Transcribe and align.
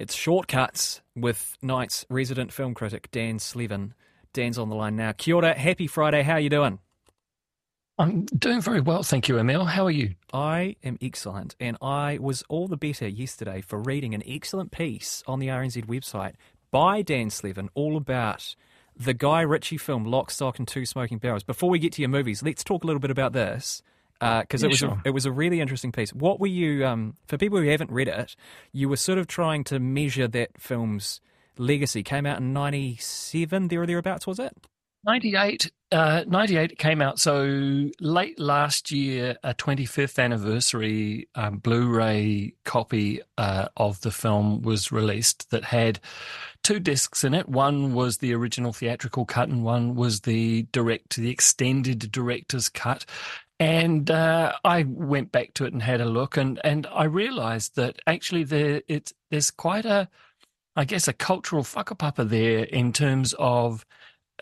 It's 0.00 0.14
Shortcuts 0.14 1.00
with 1.16 1.58
Nights' 1.60 2.06
resident 2.08 2.52
film 2.52 2.72
critic 2.72 3.10
Dan 3.10 3.40
Slevin. 3.40 3.94
Dan's 4.32 4.56
on 4.56 4.68
the 4.68 4.76
line 4.76 4.94
now. 4.94 5.10
Kia 5.10 5.34
ora, 5.34 5.58
happy 5.58 5.88
Friday. 5.88 6.22
How 6.22 6.34
are 6.34 6.40
you 6.40 6.48
doing? 6.48 6.78
I'm 7.98 8.24
doing 8.26 8.60
very 8.60 8.80
well, 8.80 9.02
thank 9.02 9.26
you, 9.26 9.38
Emil. 9.38 9.64
How 9.64 9.86
are 9.86 9.90
you? 9.90 10.14
I 10.32 10.76
am 10.84 10.98
excellent, 11.02 11.56
and 11.58 11.76
I 11.82 12.16
was 12.20 12.44
all 12.48 12.68
the 12.68 12.76
better 12.76 13.08
yesterday 13.08 13.60
for 13.60 13.80
reading 13.80 14.14
an 14.14 14.22
excellent 14.24 14.70
piece 14.70 15.24
on 15.26 15.40
the 15.40 15.48
RNZ 15.48 15.86
website 15.86 16.34
by 16.70 17.02
Dan 17.02 17.28
Slevin 17.28 17.68
all 17.74 17.96
about 17.96 18.54
the 18.94 19.14
Guy 19.14 19.40
Ritchie 19.40 19.78
film 19.78 20.04
Lock, 20.04 20.30
Stock, 20.30 20.60
and 20.60 20.68
Two 20.68 20.86
Smoking 20.86 21.18
Barrels. 21.18 21.42
Before 21.42 21.70
we 21.70 21.80
get 21.80 21.92
to 21.94 22.02
your 22.02 22.08
movies, 22.08 22.40
let's 22.40 22.62
talk 22.62 22.84
a 22.84 22.86
little 22.86 23.00
bit 23.00 23.10
about 23.10 23.32
this 23.32 23.82
because 24.20 24.62
uh, 24.62 24.66
it 24.66 24.70
was 24.70 24.78
sure. 24.78 24.90
a, 24.90 25.02
it 25.06 25.10
was 25.10 25.26
a 25.26 25.32
really 25.32 25.60
interesting 25.60 25.92
piece. 25.92 26.12
What 26.12 26.40
were 26.40 26.46
you 26.46 26.86
um, 26.86 27.14
for 27.26 27.38
people 27.38 27.58
who 27.58 27.68
haven't 27.68 27.90
read 27.90 28.08
it? 28.08 28.36
You 28.72 28.88
were 28.88 28.96
sort 28.96 29.18
of 29.18 29.26
trying 29.26 29.64
to 29.64 29.78
measure 29.78 30.28
that 30.28 30.60
film's 30.60 31.20
legacy. 31.56 32.02
Came 32.02 32.26
out 32.26 32.38
in 32.38 32.52
ninety 32.52 32.96
seven, 32.96 33.68
there 33.68 33.82
or 33.82 33.86
thereabouts, 33.86 34.26
was 34.26 34.38
it? 34.38 34.56
98, 35.04 35.70
uh, 35.92 36.24
98 36.26 36.76
came 36.76 37.00
out 37.00 37.18
so 37.20 37.88
late 38.00 38.38
last 38.38 38.90
year, 38.90 39.36
a 39.44 39.54
25th 39.54 40.22
anniversary 40.22 41.28
um, 41.34 41.58
Blu 41.58 41.88
ray 41.88 42.52
copy 42.64 43.20
uh, 43.38 43.68
of 43.76 44.00
the 44.00 44.10
film 44.10 44.60
was 44.62 44.90
released 44.90 45.50
that 45.50 45.64
had 45.64 46.00
two 46.62 46.80
discs 46.80 47.22
in 47.22 47.32
it. 47.32 47.48
One 47.48 47.94
was 47.94 48.18
the 48.18 48.34
original 48.34 48.72
theatrical 48.72 49.24
cut, 49.24 49.48
and 49.48 49.64
one 49.64 49.94
was 49.94 50.22
the 50.22 50.62
direct, 50.72 51.16
the 51.16 51.30
extended 51.30 52.10
director's 52.10 52.68
cut. 52.68 53.06
And 53.60 54.10
uh, 54.10 54.52
I 54.64 54.84
went 54.84 55.32
back 55.32 55.54
to 55.54 55.64
it 55.64 55.72
and 55.72 55.82
had 55.82 56.00
a 56.00 56.04
look, 56.04 56.36
and, 56.36 56.60
and 56.62 56.86
I 56.86 57.04
realized 57.04 57.74
that 57.76 58.00
actually 58.06 58.44
there 58.44 58.82
it's 58.86 59.12
there's 59.30 59.50
quite 59.50 59.84
a, 59.84 60.08
I 60.76 60.84
guess, 60.84 61.08
a 61.08 61.12
cultural 61.12 61.64
whakapapa 61.64 62.28
there 62.28 62.64
in 62.64 62.92
terms 62.92 63.34
of 63.36 63.84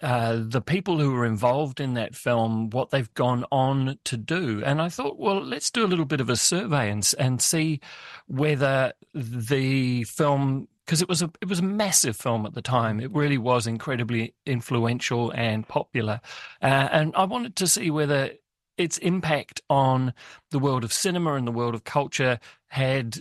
uh, 0.03 0.37
the 0.39 0.61
people 0.61 0.99
who 0.99 1.13
were 1.13 1.25
involved 1.25 1.81
in 1.81 1.95
that 1.95 2.15
film, 2.15 2.69
what 2.71 2.91
they've 2.91 3.13
gone 3.15 3.45
on 3.51 3.99
to 4.05 4.17
do. 4.19 4.63
And 4.65 4.83
I 4.83 4.91
thought, 4.91 5.19
well, 5.19 5.43
let's 5.43 5.71
do 5.71 5.85
a 5.85 5.89
little 5.89 6.05
bit 6.05 6.21
of 6.21 6.29
a 6.29 6.37
survey 6.37 6.91
and 6.91 7.11
and 7.19 7.41
see 7.41 7.81
whether 8.27 8.93
the 9.15 10.05
film 10.05 10.69
because 10.85 11.03
it 11.03 11.09
was 11.09 11.23
a 11.23 11.31
it 11.41 11.49
was 11.49 11.59
a 11.59 11.65
massive 11.65 12.17
film 12.17 12.47
at 12.47 12.55
the 12.55 12.63
time. 12.63 13.01
It 13.01 13.13
really 13.13 13.39
was 13.39 13.67
incredibly 13.67 14.35
influential 14.45 15.31
and 15.31 15.67
popular, 15.67 16.21
uh, 16.63 16.89
and 16.93 17.15
I 17.17 17.25
wanted 17.25 17.57
to 17.57 17.67
see 17.67 17.91
whether 17.91 18.33
its 18.79 18.99
impact 18.99 19.61
on 19.69 20.13
the 20.51 20.59
world 20.59 20.85
of 20.85 20.93
cinema 20.93 21.35
and 21.35 21.47
the 21.47 21.53
world 21.53 21.75
of 21.75 21.85
culture 21.85 22.39
had 22.69 23.21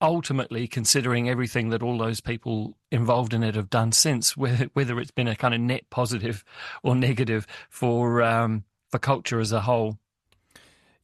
ultimately 0.00 0.66
considering 0.66 1.28
everything 1.28 1.70
that 1.70 1.82
all 1.82 1.96
those 1.98 2.20
people 2.20 2.76
involved 2.90 3.32
in 3.32 3.42
it 3.42 3.54
have 3.54 3.70
done 3.70 3.92
since 3.92 4.36
whether, 4.36 4.66
whether 4.74 4.98
it's 5.00 5.10
been 5.10 5.28
a 5.28 5.36
kind 5.36 5.54
of 5.54 5.60
net 5.60 5.88
positive 5.90 6.44
or 6.82 6.94
negative 6.94 7.46
for 7.68 8.22
um, 8.22 8.64
for 8.90 8.98
culture 8.98 9.40
as 9.40 9.52
a 9.52 9.60
whole. 9.60 9.98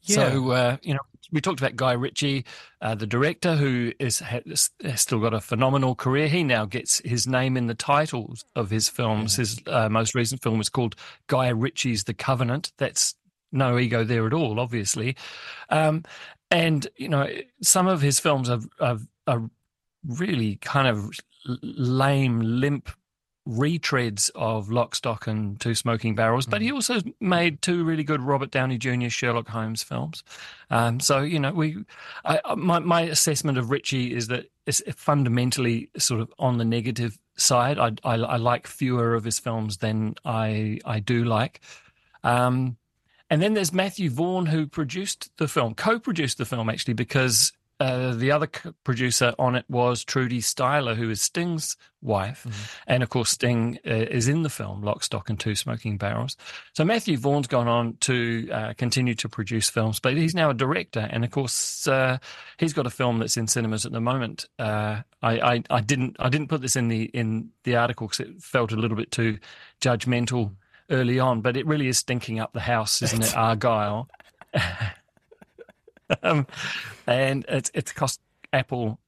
Yeah. 0.03 0.17
so 0.17 0.51
uh, 0.51 0.77
you 0.83 0.95
know 0.95 1.01
we 1.31 1.41
talked 1.41 1.61
about 1.61 1.77
Guy 1.77 1.93
Ritchie 1.93 2.45
uh, 2.81 2.97
the 2.97 3.07
director 3.07 3.55
who 3.55 3.93
is 3.99 4.19
has, 4.19 4.71
has 4.83 5.01
still 5.01 5.21
got 5.21 5.33
a 5.33 5.41
phenomenal 5.41 5.95
career. 5.95 6.29
He 6.29 6.43
now 6.43 6.65
gets 6.67 7.01
his 7.05 7.27
name 7.27 7.57
in 7.57 7.69
the 7.69 7.75
titles 7.75 8.45
of 8.57 8.71
his 8.71 8.89
films. 8.89 9.37
His 9.37 9.61
uh, 9.67 9.89
most 9.89 10.15
recent 10.15 10.43
film 10.43 10.61
is 10.61 10.69
called 10.69 10.97
Guy 11.29 11.49
Ritchie's 11.49 12.05
The 12.05 12.15
Covenant. 12.15 12.73
That's 12.79 13.15
no 13.53 13.79
ego 13.79 14.05
there 14.05 14.27
at 14.27 14.33
all 14.33 14.59
obviously. 14.59 15.17
Um, 15.69 16.05
and 16.51 16.87
you 16.97 17.09
know 17.09 17.29
some 17.63 17.87
of 17.89 18.01
his 18.01 18.21
films 18.21 18.51
are, 18.51 18.61
are, 18.81 18.99
are 19.27 19.51
really 20.07 20.57
kind 20.57 20.89
of 20.89 21.11
lame 21.63 22.41
limp 22.41 22.91
retreads 23.49 24.31
of 24.37 24.71
lock 24.71 24.95
stock 24.95 25.27
and 25.27 25.61
two 25.61 25.75
smoking 25.75 26.15
barrels 26.15 26.47
but 26.47 26.63
he 26.63 26.71
also 26.71 27.01
made 27.19 27.61
two 27.61 27.83
really 27.83 28.05
good 28.05 28.21
robert 28.21 28.53
downey 28.53 28.79
jr 28.79 29.09
sherlock 29.09 29.49
holmes 29.49 29.83
films. 29.83 30.23
Um, 30.71 31.01
so 31.01 31.23
you 31.23 31.41
know 31.41 31.53
we 31.53 31.85
I, 32.25 32.55
my, 32.55 32.79
my 32.79 33.03
assessment 33.03 33.59
of 33.59 33.71
Ritchie 33.71 34.15
is 34.15 34.29
that 34.29 34.47
it's 34.67 34.81
fundamentally 34.95 35.91
sort 35.99 36.21
of 36.21 36.33
on 36.39 36.59
the 36.59 36.65
negative 36.65 37.19
side. 37.37 37.79
I, 37.79 37.93
I, 38.05 38.15
I 38.15 38.37
like 38.37 38.69
fewer 38.69 39.15
of 39.15 39.25
his 39.25 39.41
films 39.41 39.79
than 39.79 40.15
i 40.25 40.79
i 40.85 41.01
do 41.01 41.25
like. 41.25 41.61
Um, 42.23 42.77
and 43.33 43.41
then 43.41 43.55
there's 43.55 43.73
Matthew 43.73 44.11
Vaughn, 44.11 44.45
who 44.45 44.67
produced 44.67 45.31
the 45.39 45.49
film, 45.49 45.75
co 45.75 45.99
produced 45.99 46.37
the 46.37 46.45
film, 46.45 46.69
actually, 46.69 46.93
because 46.93 47.51
uh, 47.81 48.13
the 48.13 48.31
other 48.31 48.47
co- 48.47 48.75
producer 48.85 49.35
on 49.39 49.55
it 49.57 49.65
was 49.71 50.05
Trudy 50.05 50.43
Styler, 50.43 50.95
who 50.95 51.09
is 51.09 51.23
Sting's 51.23 51.79
wife. 52.03 52.77
And 52.87 53.03
of 53.03 53.09
course, 53.09 53.31
Sting 53.31 53.79
uh, 53.87 53.95
is 53.95 54.29
in 54.29 54.43
the 54.43 54.51
film, 54.51 54.83
Lock, 54.83 55.03
Stock, 55.03 55.31
and 55.31 55.41
Two 55.41 55.55
Smoking 55.55 55.97
Barrels. 55.97 56.37
So 56.75 56.85
Matthew 56.85 57.17
Vaughn's 57.17 57.47
gone 57.47 57.69
on 57.69 57.97
to 58.01 58.51
uh, 58.53 58.75
continue 58.77 59.15
to 59.15 59.31
produce 59.31 59.71
films, 59.71 59.99
but 59.99 60.15
he's 60.15 60.35
now 60.35 60.51
a 60.51 60.55
director. 60.55 61.09
And 61.11 61.25
of 61.25 61.31
course, 61.31 61.89
uh, 61.89 62.19
he's 62.59 62.75
got 62.75 62.87
a 62.87 62.91
film 62.91 63.19
that's 63.19 63.39
in 63.39 63.47
cinemas 63.47 63.87
at 63.87 63.93
the 63.93 64.01
moment. 64.03 64.47
Uh, 64.59 65.01
I, 65.23 65.41
I, 65.41 65.63
I 65.71 65.81
didn't 65.81 66.17
I 66.19 66.29
didn't 66.29 66.49
put 66.49 66.61
this 66.61 66.77
in 66.77 66.89
the 66.89 67.05
in 67.05 67.49
the 67.65 67.77
article 67.77 68.09
because 68.09 68.21
it 68.21 68.43
felt 68.43 68.73
a 68.73 68.77
little 68.77 68.97
bit 68.99 69.11
too 69.11 69.39
judgmental 69.81 70.53
early 70.93 71.19
on, 71.19 71.41
but 71.41 71.57
it 71.57 71.67
really 71.67 71.89
is 71.89 71.99
stinking 71.99 72.39
up 72.39 72.53
the 72.53 72.61
house, 72.61 73.03
isn't 73.03 73.23
it? 73.23 73.31
Argylle. 73.31 74.07
um, 76.23 76.47
and 77.07 77.45
it's 77.49 77.71
it's 77.75 77.93
cost 77.93 78.21
Apple 78.53 78.99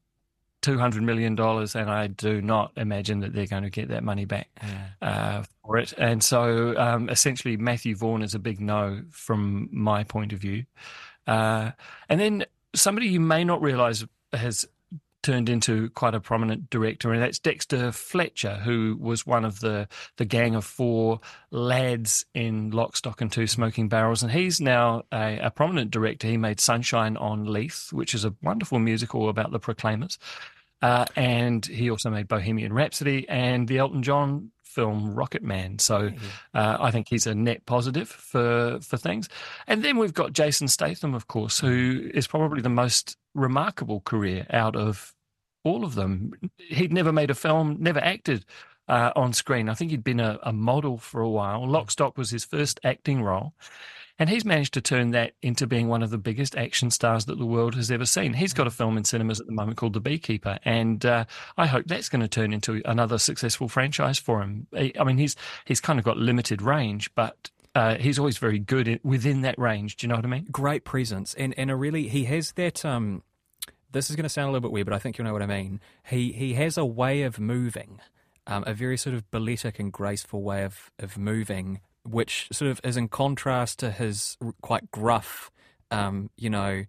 two 0.63 0.79
hundred 0.79 1.03
million 1.03 1.35
dollars, 1.35 1.77
and 1.77 1.91
I 1.91 2.07
do 2.07 2.41
not 2.41 2.73
imagine 2.77 3.21
that 3.21 3.35
they're 3.35 3.47
going 3.47 3.65
to 3.65 3.71
get 3.71 3.89
that 3.89 4.03
money 4.03 4.25
back 4.25 4.49
uh, 5.03 5.45
for 5.63 5.77
it. 5.77 5.93
And 5.99 6.25
so, 6.25 6.75
um, 6.79 7.11
essentially, 7.11 7.59
Matthew 7.59 7.95
Vaughn 7.95 8.23
is 8.23 8.35
a 8.35 8.39
big 8.39 8.61
no 8.61 9.03
from 9.11 9.69
my 9.71 10.05
point 10.05 10.33
of 10.33 10.39
view. 10.39 10.65
Uh, 11.27 11.73
and 12.09 12.19
then 12.19 12.47
somebody 12.75 13.09
you 13.09 13.21
may 13.21 13.45
not 13.45 13.61
realize 13.61 14.05
has 14.33 14.67
turned 15.25 15.49
into 15.49 15.91
quite 15.91 16.15
a 16.15 16.21
prominent 16.21 16.71
director, 16.71 17.13
and 17.13 17.21
that's 17.21 17.41
Dexter 17.41 17.91
Fletcher, 17.91 18.57
who 18.57 18.97
was 19.01 19.27
one 19.27 19.45
of 19.45 19.59
the 19.61 19.89
the 20.17 20.25
gang 20.25 20.55
of 20.55 20.65
four 20.65 21.21
lads 21.51 22.25
in 22.35 22.71
Lock, 22.71 22.97
Stock, 22.97 23.21
and 23.21 23.33
Two 23.33 23.49
Smoking 23.49 23.89
Barrels, 23.89 24.23
and 24.23 24.31
he's 24.31 24.61
now 24.61 25.03
a, 25.11 25.39
a 25.39 25.51
prominent 25.51 25.91
director. 25.91 26.29
He 26.29 26.37
made 26.37 26.61
Sunshine 26.61 27.17
on 27.17 27.47
Leith, 27.47 27.93
which 27.93 28.15
is 28.15 28.25
a 28.25 28.35
wonderful 28.43 28.79
musical 28.79 29.29
about 29.29 29.51
the 29.51 29.59
Proclaimers, 29.59 30.19
uh, 30.83 31.07
and 31.17 31.65
he 31.67 31.91
also 31.91 32.11
made 32.11 32.29
Bohemian 32.29 32.73
Rhapsody 32.73 33.27
and 33.29 33.67
the 33.67 33.79
Elton 33.79 34.03
John 34.03 34.53
film 34.75 35.15
Rocketman. 35.15 35.81
So 35.81 36.11
uh, 36.55 36.77
I 36.81 36.91
think 36.91 37.09
he's 37.09 37.27
a 37.27 37.35
net 37.35 37.65
positive 37.67 38.09
for 38.09 38.79
for 38.81 38.97
things. 38.97 39.29
And 39.67 39.83
then 39.83 39.99
we've 39.99 40.15
got 40.15 40.33
Jason 40.33 40.69
Statham, 40.69 41.15
of 41.15 41.29
course, 41.29 41.59
who 41.59 42.11
is 42.13 42.27
probably 42.27 42.61
the 42.61 42.69
most 42.69 43.17
remarkable 43.35 44.01
career 44.01 44.47
out 44.51 44.77
of 44.77 45.15
all 45.65 45.85
of 45.85 45.95
them. 45.95 46.33
He'd 46.59 46.93
never 46.93 47.13
made 47.13 47.31
a 47.31 47.35
film, 47.35 47.77
never 47.81 48.01
acted 48.01 48.45
uh, 48.89 49.13
on 49.17 49.33
screen. 49.33 49.69
I 49.69 49.75
think 49.75 49.91
he'd 49.91 50.05
been 50.05 50.21
a, 50.21 50.39
a 50.43 50.53
model 50.53 50.99
for 50.99 51.21
a 51.21 51.31
while. 51.31 51.67
Lock 51.69 51.91
Stock 51.91 52.19
was 52.19 52.31
his 52.31 52.45
first 52.45 52.81
acting 52.85 53.23
role. 53.23 53.55
And 54.19 54.31
he's 54.31 54.45
managed 54.45 54.75
to 54.75 54.81
turn 54.81 55.11
that 55.11 55.33
into 55.43 55.67
being 55.67 55.89
one 55.89 56.03
of 56.03 56.11
the 56.11 56.19
biggest 56.19 56.57
action 56.57 56.91
stars 56.91 57.25
that 57.25 57.39
the 57.39 57.47
world 57.47 57.75
has 57.75 57.91
ever 57.91 58.07
seen. 58.07 58.33
He's 58.35 58.55
got 58.55 58.69
a 58.69 58.71
film 58.71 58.97
in 58.97 59.05
cinemas 59.05 59.41
at 59.41 59.47
the 59.47 59.53
moment 59.53 59.77
called 59.77 59.93
The 59.93 60.01
Beekeeper, 60.01 60.59
and 60.65 61.05
uh, 61.05 61.25
I 61.57 61.67
hope 61.67 61.87
that's 61.87 62.09
going 62.09 62.23
to 62.23 62.29
turn 62.29 62.53
into 62.53 62.81
another 62.85 63.19
successful 63.19 63.69
franchise 63.69 64.19
for 64.19 64.41
him. 64.41 64.69
I 64.73 65.03
mean, 65.05 65.19
he's 65.19 65.35
he's 65.65 65.81
kind 65.81 65.99
of 65.99 66.05
got 66.05 66.17
limited 66.17 66.63
range, 66.63 67.13
but 67.17 67.51
uh, 67.75 67.97
he's 67.97 68.21
always 68.21 68.39
very 68.39 68.61
good 68.61 69.01
within 69.03 69.41
that 69.41 69.59
range. 69.59 69.97
Do 69.97 70.07
you 70.07 70.09
know 70.11 70.17
what 70.17 70.25
I 70.25 70.29
mean? 70.29 70.45
great 70.53 70.85
presence 70.85 71.35
and 71.35 71.53
and 71.59 71.71
a 71.71 71.77
really 71.77 72.09
he 72.09 72.25
has 72.25 72.53
that 72.53 72.85
um 72.85 73.23
this 73.93 74.09
is 74.09 74.17
going 74.17 74.23
to 74.25 74.29
sound 74.29 74.49
a 74.49 74.53
little 74.53 74.61
bit 74.69 74.73
weird 74.73 74.87
but 74.87 74.95
i 74.95 74.99
think 74.99 75.19
you'll 75.19 75.27
know 75.27 75.33
what 75.33 75.43
i 75.43 75.47
mean 75.47 75.81
he 76.07 76.33
he 76.33 76.55
has 76.55 76.79
a 76.79 76.85
way 76.85 77.23
of 77.23 77.39
moving 77.39 78.01
um, 78.47 78.63
a 78.67 78.75
very 78.75 78.97
sort 78.97 79.15
of 79.15 79.29
balletic 79.31 79.79
and 79.79 79.93
graceful 79.93 80.43
way 80.43 80.63
of 80.65 80.91
of 80.99 81.19
moving 81.19 81.81
which 82.05 82.49
sort 82.53 82.71
of 82.71 82.81
is 82.85 82.97
in 82.97 83.09
contrast 83.09 83.79
to 83.81 83.91
his 83.91 84.37
r- 84.43 84.55
quite 84.63 84.91
gruff 84.91 85.51
um 85.91 86.31
you 86.37 86.51
know 86.51 86.85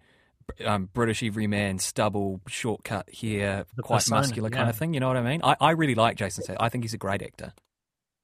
um, 0.66 0.90
British 0.94 1.24
everyman, 1.24 1.80
stubble, 1.80 2.42
shortcut 2.48 3.10
here, 3.10 3.66
The 3.76 3.84
quite 3.84 3.98
persona, 3.98 4.22
muscular 4.22 4.50
kind 4.50 4.70
of 4.70 4.76
thing. 4.76 4.94
You 4.94 5.00
know 5.00 5.08
what 5.08 5.18
I 5.18 5.22
mean? 5.22 5.42
I, 5.44 5.56
I 5.60 5.72
really 5.72 5.96
like 5.96 6.18
Jason 6.18 6.44
Statham. 6.44 6.64
I 6.64 6.70
think 6.70 6.84
he's 6.84 6.94
a 6.94 7.00
great 7.00 7.22
actor. 7.22 7.54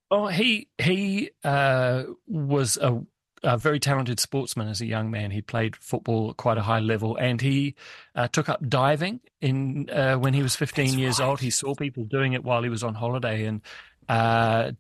Oh, 0.09 0.27
he 0.27 0.67
he 0.77 1.31
uh, 1.43 2.03
was 2.27 2.77
a, 2.77 3.01
a 3.43 3.57
very 3.57 3.79
talented 3.79 4.19
sportsman 4.19 4.67
as 4.67 4.81
a 4.81 4.85
young 4.85 5.09
man. 5.09 5.31
He 5.31 5.41
played 5.41 5.75
football 5.77 6.31
at 6.31 6.37
quite 6.37 6.57
a 6.57 6.61
high 6.61 6.79
level, 6.79 7.15
and 7.15 7.39
he 7.39 7.75
uh, 8.13 8.27
took 8.27 8.49
up 8.49 8.67
diving 8.67 9.21
in 9.39 9.89
uh, 9.89 10.15
when 10.15 10.33
he 10.33 10.43
was 10.43 10.55
15 10.55 10.85
That's 10.85 10.97
years 10.97 11.19
right. 11.19 11.27
old. 11.27 11.39
He 11.39 11.49
saw 11.49 11.75
people 11.75 12.03
doing 12.03 12.33
it 12.33 12.43
while 12.43 12.61
he 12.61 12.69
was 12.69 12.83
on 12.83 12.93
holiday, 12.93 13.45
and 13.45 13.61
uh, 14.09 14.73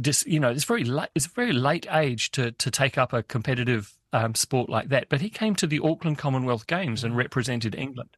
just 0.00 0.26
you 0.26 0.40
know, 0.40 0.50
it's 0.50 0.64
very 0.64 0.84
late. 0.84 1.10
It's 1.14 1.26
a 1.26 1.30
very 1.30 1.52
late 1.52 1.86
age 1.90 2.30
to 2.32 2.52
to 2.52 2.70
take 2.70 2.98
up 2.98 3.12
a 3.12 3.22
competitive 3.22 3.96
um, 4.12 4.34
sport 4.34 4.68
like 4.68 4.88
that. 4.88 5.08
But 5.08 5.20
he 5.20 5.30
came 5.30 5.54
to 5.56 5.66
the 5.66 5.80
Auckland 5.80 6.18
Commonwealth 6.18 6.66
Games 6.66 7.04
and 7.04 7.16
represented 7.16 7.74
England. 7.74 8.16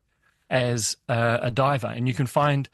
as 0.49 0.97
uh, 1.09 1.39
a 1.43 1.51
diver, 1.51 1.89
and 1.89 2.07
you 2.09 2.15
can 2.15 2.27
find. 2.27 2.69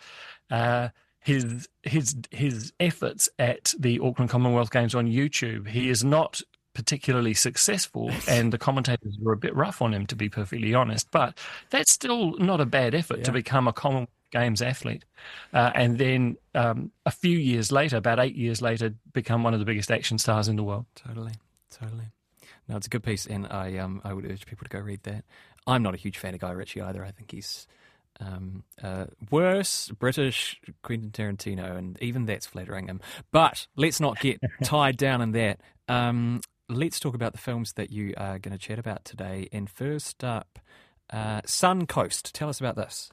Uh, 0.51 0.89
his 1.25 1.69
his 1.85 2.17
his 2.33 2.73
efforts 2.81 3.29
at 3.39 3.75
the 3.79 4.01
Auckland 4.01 4.29
Commonwealth 4.29 4.73
Games 4.73 4.93
on 4.93 5.07
YouTube. 5.07 5.69
He 5.69 5.89
is 5.89 6.03
not 6.03 6.43
particularly 6.75 7.35
successful, 7.35 8.11
and 8.29 8.53
the 8.53 8.59
commentators 8.59 9.17
were 9.21 9.33
a 9.33 9.37
bit 9.37 9.55
rough 9.55 9.81
on 9.83 9.95
him, 9.95 10.07
to 10.07 10.17
be 10.17 10.29
perfectly 10.29 10.75
honest. 10.75 11.11
But 11.11 11.39
that's 11.71 11.93
still 11.93 12.37
not 12.39 12.61
a 12.61 12.67
bad 12.67 12.95
effort 12.95 13.19
yeah. 13.19 13.25
to 13.25 13.33
become 13.33 13.69
a 13.69 13.73
Commonwealth 13.73 14.09
Games 14.33 14.63
athlete, 14.63 15.05
uh, 15.53 15.71
and 15.75 15.99
then 15.99 16.37
um, 16.55 16.91
a 17.07 17.11
few 17.11 17.39
years 17.39 17.71
later, 17.71 17.97
about 17.97 18.19
eight 18.19 18.35
years 18.35 18.61
later, 18.61 18.95
become 19.13 19.43
one 19.45 19.55
of 19.55 19.61
the 19.61 19.67
biggest 19.67 19.91
action 19.91 20.19
stars 20.19 20.49
in 20.49 20.57
the 20.57 20.65
world. 20.65 20.87
Totally, 20.95 21.35
totally. 21.71 22.07
No, 22.69 22.77
it's 22.77 22.87
a 22.87 22.91
good 22.91 23.03
piece, 23.05 23.27
and 23.27 23.47
I 23.47 23.77
um 23.79 24.01
I 24.05 24.13
would 24.13 24.25
urge 24.25 24.47
people 24.47 24.65
to 24.65 24.71
go 24.71 24.81
read 24.81 25.03
that. 25.05 25.25
I'm 25.67 25.83
not 25.83 25.95
a 25.95 25.99
huge 25.99 26.19
fan 26.19 26.35
of 26.35 26.41
Guy 26.41 26.51
Ritchie 26.51 26.81
either. 26.81 27.05
I 27.05 27.13
think 27.13 27.31
he's 27.31 27.67
um, 28.21 28.65
uh, 28.83 29.07
worse 29.31 29.89
British 29.99 30.61
Quentin 30.83 31.11
Tarantino, 31.11 31.77
and 31.77 32.01
even 32.03 32.27
that's 32.27 32.47
flattering 32.47 32.89
him. 32.89 33.01
But 33.31 33.67
let's 33.77 34.01
not 34.01 34.19
get 34.21 34.41
tied 34.65 34.97
down 34.97 35.21
in 35.21 35.33
that. 35.33 35.61
Um, 35.89 36.41
let's 36.69 37.01
talk 37.01 37.15
about 37.15 37.33
the 37.33 37.39
films 37.39 37.75
that 37.75 37.91
you 37.91 38.15
are 38.17 38.39
going 38.39 38.57
to 38.57 38.59
chat 38.59 38.79
about 38.79 39.05
today. 39.05 39.49
And 39.53 39.69
first 39.69 40.25
up, 40.25 40.59
uh, 41.11 41.43
Suncoast. 41.43 42.33
Tell 42.33 42.49
us 42.49 42.61
about 42.61 42.77
this. 42.77 43.11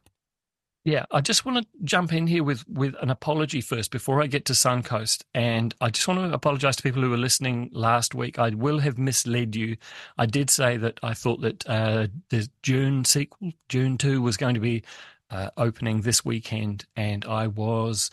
Yeah, 0.90 1.06
I 1.12 1.22
just 1.22 1.46
want 1.46 1.60
to 1.60 1.68
jump 1.84 2.12
in 2.14 2.26
here 2.26 2.44
with, 2.44 2.68
with 2.68 2.96
an 3.00 3.12
apology 3.12 3.62
first 3.62 3.92
before 3.92 4.24
I 4.24 4.26
get 4.26 4.46
to 4.46 4.54
Suncoast. 4.54 5.24
And 5.36 5.76
I 5.80 5.92
just 5.92 6.08
want 6.08 6.20
to 6.20 6.34
apologize 6.34 6.78
to 6.78 6.82
people 6.82 7.04
who 7.04 7.12
were 7.12 7.18
listening 7.18 7.70
last 7.72 8.16
week. 8.16 8.40
I 8.40 8.50
will 8.50 8.80
have 8.80 8.98
misled 8.98 9.56
you. 9.56 9.78
I 10.18 10.26
did 10.26 10.50
say 10.50 10.78
that 10.78 11.00
I 11.04 11.14
thought 11.14 11.42
that 11.42 11.70
uh, 11.70 12.08
the 12.32 12.50
Dune 12.64 13.06
sequel, 13.06 13.52
Dune 13.68 14.00
2, 14.00 14.20
was 14.24 14.36
going 14.36 14.56
to 14.56 14.60
be 14.60 14.82
uh, 15.30 15.52
opening 15.58 16.02
this 16.02 16.26
weekend, 16.26 16.88
and 16.96 17.24
I 17.24 17.46
was 17.46 18.10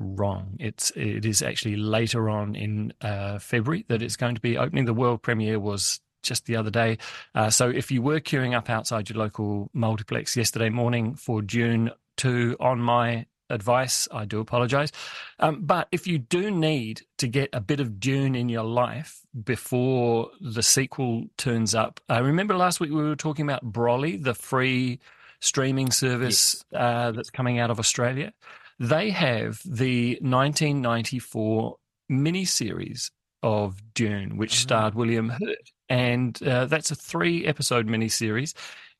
wrong. 0.00 0.56
It's 0.58 0.90
it 0.96 1.24
is 1.24 1.42
actually 1.42 1.76
later 1.76 2.28
on 2.28 2.56
in 2.56 2.92
uh, 3.02 3.38
February 3.38 3.84
that 3.86 4.02
it's 4.02 4.16
going 4.16 4.34
to 4.34 4.40
be 4.40 4.58
opening. 4.58 4.86
The 4.86 4.92
world 4.92 5.22
premiere 5.22 5.60
was 5.60 6.00
just 6.24 6.46
the 6.46 6.56
other 6.56 6.70
day. 6.70 6.98
Uh, 7.36 7.50
so 7.50 7.68
if 7.70 7.92
you 7.92 8.02
were 8.02 8.18
queuing 8.18 8.52
up 8.52 8.68
outside 8.68 9.08
your 9.08 9.18
local 9.18 9.70
multiplex 9.72 10.36
yesterday 10.36 10.70
morning 10.70 11.14
for 11.14 11.40
Dune 11.40 11.92
to 12.18 12.56
on 12.60 12.80
my 12.80 13.26
advice. 13.50 14.08
I 14.10 14.24
do 14.24 14.40
apologize. 14.40 14.92
Um, 15.38 15.60
but 15.62 15.88
if 15.92 16.06
you 16.06 16.18
do 16.18 16.50
need 16.50 17.02
to 17.18 17.28
get 17.28 17.50
a 17.52 17.60
bit 17.60 17.80
of 17.80 18.00
Dune 18.00 18.34
in 18.34 18.48
your 18.48 18.64
life 18.64 19.20
before 19.44 20.30
the 20.40 20.62
sequel 20.62 21.26
turns 21.36 21.74
up, 21.74 22.00
uh, 22.10 22.22
remember 22.22 22.56
last 22.56 22.80
week 22.80 22.90
we 22.90 23.02
were 23.02 23.16
talking 23.16 23.44
about 23.44 23.62
Brollie, 23.62 24.16
the 24.16 24.34
free 24.34 24.98
streaming 25.40 25.90
service 25.90 26.64
yes. 26.72 26.80
uh, 26.80 27.12
that's 27.12 27.30
coming 27.30 27.58
out 27.58 27.70
of 27.70 27.78
Australia? 27.78 28.32
They 28.78 29.10
have 29.10 29.60
the 29.64 30.18
1994 30.20 31.76
miniseries 32.10 33.10
of 33.42 33.80
Dune, 33.94 34.36
which 34.36 34.52
oh. 34.52 34.56
starred 34.56 34.94
William 34.94 35.28
Hurt. 35.28 35.70
And 35.88 36.40
uh, 36.42 36.66
that's 36.66 36.90
a 36.90 36.96
three 36.96 37.46
episode 37.46 37.86
miniseries 37.86 38.54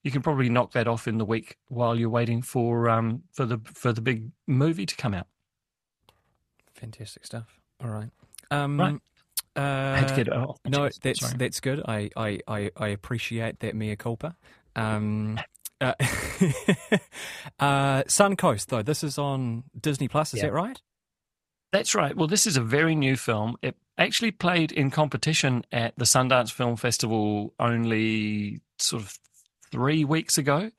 you 0.06 0.12
can 0.12 0.22
probably 0.22 0.48
knock 0.48 0.70
that 0.70 0.86
off 0.86 1.08
in 1.08 1.18
the 1.18 1.24
week 1.24 1.56
while 1.66 1.96
you're 1.98 2.08
waiting 2.08 2.40
for 2.40 2.88
um 2.88 3.24
for 3.32 3.44
the 3.44 3.58
for 3.64 3.92
the 3.92 4.00
big 4.00 4.30
movie 4.46 4.86
to 4.86 4.94
come 4.94 5.12
out. 5.12 5.26
Fantastic 6.74 7.26
stuff. 7.26 7.58
All 7.82 7.90
right. 7.90 8.10
Um, 8.52 8.78
right. 8.78 9.00
Uh, 9.56 9.94
I 9.96 9.98
had 9.98 10.08
to 10.08 10.14
get 10.14 10.28
it 10.28 10.32
off. 10.32 10.60
No, 10.64 10.88
that's 11.02 11.20
Sorry. 11.20 11.34
that's 11.36 11.58
good. 11.58 11.82
I, 11.88 12.10
I, 12.16 12.38
I, 12.46 12.70
I 12.76 12.88
appreciate 12.88 13.58
that 13.60 13.74
mea 13.74 13.96
culpa. 13.96 14.36
Um, 14.76 15.40
uh, 15.80 15.94
uh, 17.58 18.04
Suncoast, 18.04 18.66
though, 18.66 18.82
this 18.82 19.02
is 19.02 19.18
on 19.18 19.64
Disney 19.80 20.06
Plus. 20.06 20.34
Is 20.34 20.38
yeah. 20.38 20.46
that 20.46 20.52
right? 20.52 20.80
That's 21.72 21.96
right. 21.96 22.14
Well, 22.16 22.28
this 22.28 22.46
is 22.46 22.56
a 22.56 22.62
very 22.62 22.94
new 22.94 23.16
film. 23.16 23.56
It 23.62 23.74
actually 23.98 24.30
played 24.30 24.70
in 24.70 24.90
competition 24.90 25.64
at 25.72 25.94
the 25.96 26.04
Sundance 26.04 26.52
Film 26.52 26.76
Festival 26.76 27.54
only 27.58 28.60
sort 28.78 29.02
of 29.02 29.18
three 29.76 30.06
weeks 30.06 30.38
ago 30.38 30.70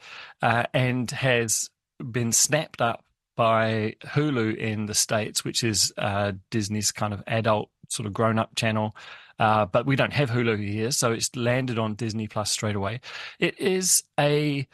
uh, 0.42 0.64
and 0.74 1.12
has 1.12 1.70
been 2.12 2.32
snapped 2.32 2.82
up 2.82 3.06
by 3.36 3.94
Hulu 4.04 4.58
in 4.58 4.88
the 4.88 4.96
States, 4.96 5.46
which 5.46 5.64
is 5.64 5.94
uh, 6.00 6.32
Disney's 6.50 6.92
kind 6.92 7.14
of 7.14 7.22
adult, 7.28 7.70
sort 7.90 8.08
of 8.08 8.14
grown 8.14 8.40
up 8.40 8.56
channel. 8.56 8.96
Uh, 9.38 9.68
but 9.68 9.86
we 9.86 9.96
don't 9.96 10.14
have 10.14 10.32
Hulu 10.32 10.68
here, 10.68 10.90
so 10.90 11.12
it's 11.12 11.36
landed 11.36 11.78
on 11.78 11.94
Disney 11.94 12.28
Plus 12.28 12.50
straight 12.50 12.76
away. 12.76 13.02
It 13.38 13.60
is 13.60 14.04
a 14.20 14.68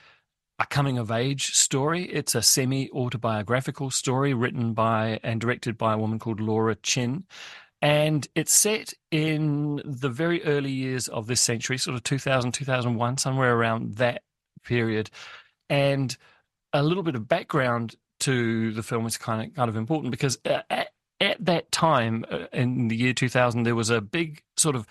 a 0.58 0.66
coming 0.68 0.98
of 0.98 1.12
age 1.12 1.54
story. 1.54 2.04
It's 2.06 2.34
a 2.34 2.42
semi 2.42 2.90
autobiographical 2.92 3.92
story 3.92 4.34
written 4.34 4.72
by 4.74 5.20
and 5.22 5.42
directed 5.42 5.78
by 5.78 5.94
a 5.94 5.98
woman 5.98 6.20
called 6.20 6.40
Laura 6.40 6.76
Chinn. 6.76 7.26
And 7.84 8.26
it's 8.34 8.54
set 8.54 8.94
in 9.12 9.82
the 9.84 10.08
very 10.08 10.42
early 10.46 10.72
years 10.72 11.10
of 11.10 11.28
this 11.28 11.42
century, 11.42 11.78
sort 11.78 11.96
of 11.96 12.04
2000, 12.04 12.54
2001, 12.54 13.18
somewhere 13.18 13.54
around 13.54 13.96
that 13.96 14.24
period. 14.64 15.10
And 15.70 16.16
a 16.72 16.82
little 16.82 17.04
bit 17.04 17.16
of 17.16 17.28
background 17.28 17.96
to 18.22 18.72
the 18.72 18.84
film 18.84 19.06
is 19.06 19.18
kind 19.18 19.46
of 19.46 19.54
kind 19.54 19.68
of 19.68 19.76
important 19.76 20.12
because 20.12 20.38
at, 20.46 20.92
at 21.20 21.46
that 21.46 21.70
time 21.74 22.24
uh, 22.32 22.46
in 22.54 22.88
the 22.88 22.96
year 22.96 23.12
2000 23.12 23.64
there 23.64 23.76
was 23.76 23.90
a 23.90 24.00
big 24.00 24.42
sort 24.56 24.78
of 24.78 24.88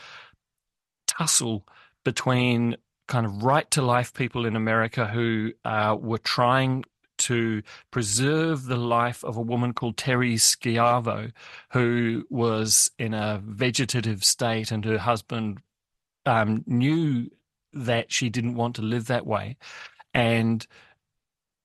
tussle 1.06 1.66
between 2.04 2.76
kind 3.08 3.24
of 3.24 3.42
right 3.42 3.70
to 3.70 3.80
life 3.80 4.12
people 4.12 4.44
in 4.44 4.54
America 4.54 5.06
who 5.06 5.52
uh, 5.64 5.96
were 5.98 6.18
trying 6.18 6.84
to 7.22 7.62
preserve 7.90 8.64
the 8.64 8.76
life 8.76 9.24
of 9.24 9.36
a 9.36 9.42
woman 9.42 9.72
called 9.72 9.96
Terri 9.96 10.34
Schiavo, 10.34 11.32
who 11.72 12.24
was 12.30 12.90
in 12.98 13.14
a 13.14 13.40
vegetative 13.44 14.24
state, 14.24 14.70
and 14.70 14.84
her 14.84 14.98
husband 14.98 15.58
um, 16.26 16.64
knew 16.66 17.30
that 17.72 18.12
she 18.12 18.28
didn't 18.28 18.54
want 18.54 18.76
to 18.76 18.82
live 18.82 19.06
that 19.06 19.26
way 19.26 19.56
and 20.14 20.66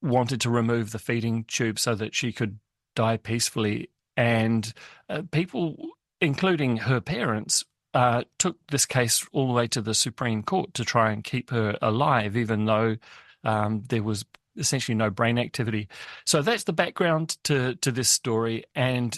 wanted 0.02 0.42
to 0.42 0.50
remove 0.50 0.92
the 0.92 1.00
feeding 1.00 1.44
tube 1.46 1.80
so 1.80 1.96
that 1.96 2.16
she 2.16 2.32
could 2.32 2.60
die 2.96 3.18
peacefully. 3.18 3.90
And 4.16 4.74
uh, 5.10 5.24
people, 5.32 5.76
including 6.22 6.78
her 6.78 7.02
parents, 7.02 7.66
uh, 7.94 8.24
took 8.38 8.58
this 8.70 8.86
case 8.86 9.26
all 9.32 9.48
the 9.48 9.54
way 9.54 9.68
to 9.68 9.82
the 9.82 9.94
Supreme 9.94 10.44
Court 10.44 10.74
to 10.76 10.86
try 10.86 11.12
and 11.12 11.24
keep 11.24 11.50
her 11.50 11.78
alive, 11.82 12.38
even 12.38 12.66
though 12.66 12.98
um, 13.44 13.84
there 13.90 14.04
was 14.04 14.26
essentially 14.58 14.96
no 14.96 15.10
brain 15.10 15.38
activity. 15.38 15.88
So 16.26 16.42
that's 16.42 16.64
the 16.64 16.74
background 16.74 17.38
to 17.44 17.76
to 17.76 17.92
this 17.92 18.10
story, 18.10 18.64
and 18.76 19.18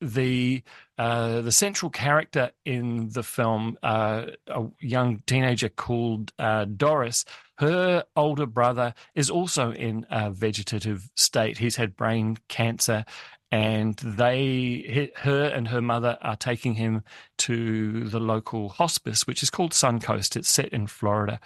the 0.00 0.62
uh, 0.98 1.40
the 1.40 1.52
central 1.52 1.90
character 1.90 2.50
in 2.64 3.08
the 3.10 3.22
film, 3.22 3.78
uh, 3.82 4.26
a 4.48 4.66
young 4.80 5.22
teenager 5.26 5.68
called 5.68 6.32
uh, 6.38 6.66
Doris. 6.66 7.24
Her 7.58 8.04
older 8.16 8.46
brother 8.46 8.94
is 9.14 9.30
also 9.30 9.72
in 9.72 10.06
a 10.10 10.30
vegetative 10.30 11.10
state. 11.16 11.58
He's 11.58 11.76
had 11.76 11.96
brain 11.96 12.38
cancer, 12.48 13.04
and 13.50 13.96
they, 13.96 15.10
her 15.16 15.44
and 15.44 15.68
her 15.68 15.82
mother, 15.82 16.18
are 16.22 16.36
taking 16.36 16.74
him 16.74 17.02
to 17.38 18.08
the 18.08 18.20
local 18.20 18.68
hospice, 18.68 19.26
which 19.26 19.42
is 19.42 19.50
called 19.50 19.72
Suncoast. 19.72 20.36
It's 20.36 20.50
set 20.50 20.68
in 20.68 20.86
Florida, 20.86 21.40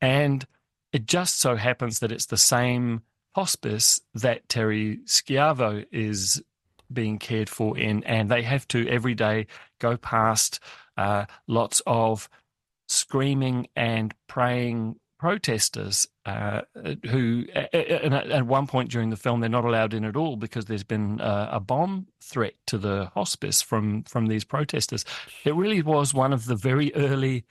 and 0.00 0.46
it 0.92 1.06
just 1.06 1.38
so 1.40 1.56
happens 1.56 1.98
that 2.00 2.12
it's 2.12 2.26
the 2.26 2.36
same 2.36 3.02
hospice 3.34 4.00
that 4.14 4.48
Terri 4.48 5.04
Schiavo 5.04 5.84
is 5.92 6.42
being 6.92 7.18
cared 7.18 7.48
for 7.48 7.76
in, 7.76 8.04
and 8.04 8.30
they 8.30 8.42
have 8.42 8.66
to 8.68 8.88
every 8.88 9.14
day 9.14 9.46
go 9.80 9.96
past 9.96 10.60
uh, 10.96 11.26
lots 11.46 11.82
of 11.86 12.28
screaming 12.88 13.66
and 13.76 14.14
praying 14.28 14.96
protesters 15.18 16.06
uh, 16.26 16.62
who, 17.10 17.44
at, 17.54 18.46
one 18.46 18.66
point 18.66 18.90
during 18.90 19.10
the 19.10 19.16
film, 19.16 19.40
they're 19.40 19.48
not 19.48 19.64
allowed 19.64 19.94
in 19.94 20.04
at 20.04 20.16
all 20.16 20.36
because 20.36 20.66
there's 20.66 20.84
been 20.84 21.20
a, 21.20 21.48
a 21.52 21.60
bomb 21.60 22.06
threat 22.22 22.54
to 22.66 22.78
the 22.78 23.06
hospice 23.14 23.62
from 23.62 24.02
from 24.04 24.26
these 24.26 24.44
protesters. 24.44 25.04
It 25.44 25.54
really 25.54 25.82
was 25.82 26.12
one 26.12 26.32
of 26.32 26.46
the 26.46 26.56
very 26.56 26.94
early 26.94 27.44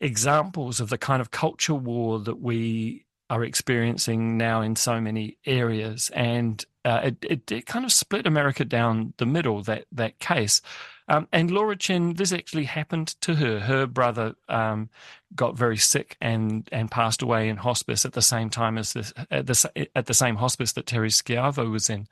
examples 0.00 0.80
of 0.80 0.90
the 0.90 0.98
kind 0.98 1.20
of 1.20 1.30
culture 1.30 1.74
war 1.74 2.18
that 2.20 2.40
we 2.40 3.04
are 3.30 3.44
experiencing 3.44 4.38
now 4.38 4.62
in 4.62 4.74
so 4.74 5.00
many 5.00 5.36
areas, 5.44 6.10
and 6.14 6.64
uh, 6.84 7.00
it, 7.04 7.16
it, 7.22 7.52
it 7.52 7.66
kind 7.66 7.84
of 7.84 7.92
split 7.92 8.26
America 8.26 8.64
down 8.64 9.12
the 9.18 9.26
middle. 9.26 9.62
That 9.62 9.84
that 9.92 10.18
case, 10.18 10.62
um, 11.08 11.28
and 11.30 11.50
Laura 11.50 11.76
Chinn, 11.76 12.14
this 12.14 12.32
actually 12.32 12.64
happened 12.64 13.08
to 13.20 13.34
her. 13.34 13.60
Her 13.60 13.86
brother 13.86 14.34
um, 14.48 14.88
got 15.34 15.58
very 15.58 15.76
sick 15.76 16.16
and 16.20 16.68
and 16.72 16.90
passed 16.90 17.20
away 17.20 17.48
in 17.48 17.58
hospice 17.58 18.06
at 18.06 18.14
the 18.14 18.22
same 18.22 18.48
time 18.48 18.78
as 18.78 18.94
this 18.94 19.12
at 19.30 19.46
the 19.46 19.88
at 19.94 20.06
the 20.06 20.14
same 20.14 20.36
hospice 20.36 20.72
that 20.72 20.86
Terri 20.86 21.10
Schiavo 21.10 21.70
was 21.70 21.90
in, 21.90 22.06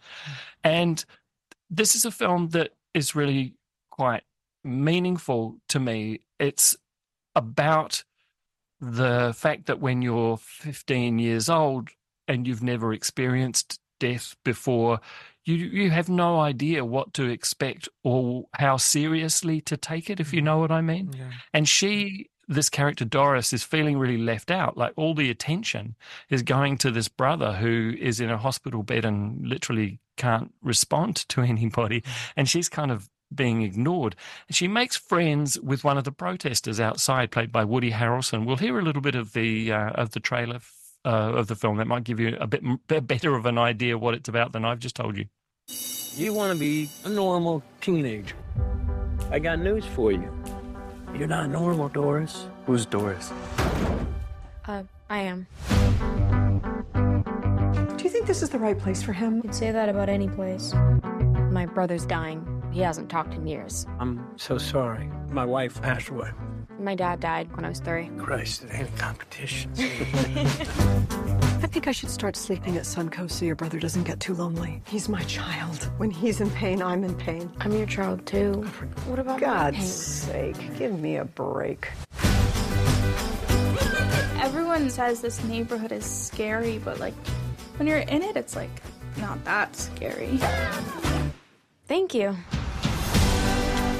and 0.62 1.02
this 1.70 1.94
is 1.94 2.04
a 2.04 2.10
film 2.10 2.48
that 2.50 2.72
is 2.92 3.14
really 3.14 3.54
quite 3.90 4.22
meaningful 4.64 5.56
to 5.68 5.80
me. 5.80 6.20
It's 6.38 6.76
about 7.36 8.02
the 8.80 9.32
fact 9.36 9.66
that 9.66 9.80
when 9.80 10.02
you're 10.02 10.36
15 10.36 11.20
years 11.20 11.48
old, 11.48 11.90
and 12.28 12.46
you've 12.46 12.62
never 12.62 12.92
experienced 12.92 13.78
death 13.98 14.36
before, 14.44 15.00
you 15.44 15.54
you 15.56 15.90
have 15.90 16.08
no 16.08 16.40
idea 16.40 16.84
what 16.84 17.14
to 17.14 17.28
expect 17.28 17.88
or 18.02 18.46
how 18.54 18.76
seriously 18.76 19.60
to 19.62 19.76
take 19.76 20.10
it, 20.10 20.20
if 20.20 20.32
you 20.32 20.42
know 20.42 20.58
what 20.58 20.72
I 20.72 20.80
mean. 20.80 21.12
Yeah. 21.16 21.30
And 21.52 21.68
she, 21.68 22.28
this 22.48 22.68
character 22.68 23.04
Doris, 23.04 23.52
is 23.52 23.62
feeling 23.62 23.98
really 23.98 24.18
left 24.18 24.50
out. 24.50 24.76
Like 24.76 24.92
all 24.96 25.14
the 25.14 25.30
attention 25.30 25.94
is 26.28 26.42
going 26.42 26.78
to 26.78 26.90
this 26.90 27.08
brother 27.08 27.52
who 27.54 27.94
is 27.98 28.20
in 28.20 28.30
a 28.30 28.38
hospital 28.38 28.82
bed 28.82 29.04
and 29.04 29.46
literally 29.46 30.00
can't 30.16 30.52
respond 30.62 31.16
to 31.28 31.42
anybody, 31.42 32.00
mm. 32.00 32.32
and 32.36 32.48
she's 32.48 32.68
kind 32.68 32.90
of 32.90 33.08
being 33.34 33.62
ignored. 33.62 34.16
She 34.50 34.68
makes 34.68 34.96
friends 34.96 35.58
with 35.60 35.84
one 35.84 35.98
of 35.98 36.04
the 36.04 36.12
protesters 36.12 36.80
outside, 36.80 37.30
played 37.30 37.52
by 37.52 37.64
Woody 37.64 37.90
Harrelson. 37.92 38.44
We'll 38.44 38.56
hear 38.56 38.78
a 38.78 38.82
little 38.82 39.02
bit 39.02 39.14
of 39.14 39.32
the 39.32 39.72
uh, 39.72 39.90
of 39.90 40.10
the 40.10 40.20
trailer 40.20 40.60
uh, 41.04 41.32
of 41.34 41.46
the 41.46 41.54
film 41.54 41.76
that 41.78 41.86
might 41.86 42.04
give 42.04 42.20
you 42.20 42.36
a 42.40 42.46
bit 42.46 42.62
better 43.06 43.34
of 43.34 43.46
an 43.46 43.58
idea 43.58 43.96
what 43.98 44.14
it's 44.14 44.28
about 44.28 44.52
than 44.52 44.64
I've 44.64 44.80
just 44.80 44.96
told 44.96 45.16
you. 45.16 45.26
You 46.14 46.32
want 46.32 46.52
to 46.52 46.58
be 46.58 46.88
a 47.04 47.08
normal 47.08 47.62
teenager. 47.80 48.34
I 49.30 49.38
got 49.38 49.58
news 49.58 49.84
for 49.84 50.12
you. 50.12 50.32
You're 51.14 51.28
not 51.28 51.50
normal, 51.50 51.88
Doris. 51.88 52.46
Who's 52.66 52.86
Doris? 52.86 53.32
Uh, 54.64 54.82
I 55.08 55.18
am. 55.20 55.46
Do 57.96 58.04
you 58.04 58.10
think 58.10 58.26
this 58.26 58.42
is 58.42 58.50
the 58.50 58.58
right 58.58 58.78
place 58.78 59.02
for 59.02 59.12
him? 59.12 59.40
You'd 59.42 59.54
say 59.54 59.70
that 59.70 59.88
about 59.88 60.08
any 60.08 60.28
place. 60.28 60.72
My 61.50 61.66
brother's 61.66 62.04
dying. 62.04 62.55
He 62.76 62.82
hasn't 62.82 63.08
talked 63.08 63.32
in 63.32 63.46
years. 63.46 63.86
I'm 63.98 64.22
so 64.36 64.58
sorry. 64.58 65.08
My 65.30 65.46
wife 65.46 65.80
passed 65.80 66.10
away. 66.10 66.30
My 66.78 66.94
dad 66.94 67.20
died 67.20 67.50
when 67.56 67.64
I 67.64 67.70
was 67.70 67.80
three. 67.80 68.10
Christ, 68.18 68.64
it 68.64 68.70
ain't 68.70 68.90
a 68.90 68.92
competition. 68.98 69.72
I 69.78 71.68
think 71.68 71.88
I 71.88 71.92
should 71.92 72.10
start 72.10 72.36
sleeping 72.36 72.76
at 72.76 72.82
Suncoast 72.82 73.30
so 73.30 73.46
your 73.46 73.54
brother 73.54 73.78
doesn't 73.78 74.02
get 74.02 74.20
too 74.20 74.34
lonely. 74.34 74.82
He's 74.86 75.08
my 75.08 75.22
child. 75.22 75.90
When 75.96 76.10
he's 76.10 76.42
in 76.42 76.50
pain, 76.50 76.82
I'm 76.82 77.02
in 77.02 77.14
pain. 77.14 77.50
I'm 77.60 77.72
your 77.72 77.86
child 77.86 78.26
too. 78.26 78.64
What 79.06 79.20
about 79.20 79.40
God's 79.40 79.90
sake, 79.90 80.58
give 80.76 81.00
me 81.00 81.16
a 81.16 81.24
break. 81.24 81.88
Everyone 84.38 84.90
says 84.90 85.22
this 85.22 85.42
neighborhood 85.44 85.92
is 85.92 86.04
scary, 86.04 86.76
but 86.76 87.00
like 87.00 87.14
when 87.78 87.88
you're 87.88 88.00
in 88.00 88.22
it, 88.22 88.36
it's 88.36 88.54
like 88.54 88.82
not 89.16 89.42
that 89.46 89.74
scary. 89.74 90.38
Thank 91.88 92.12
you. 92.12 92.36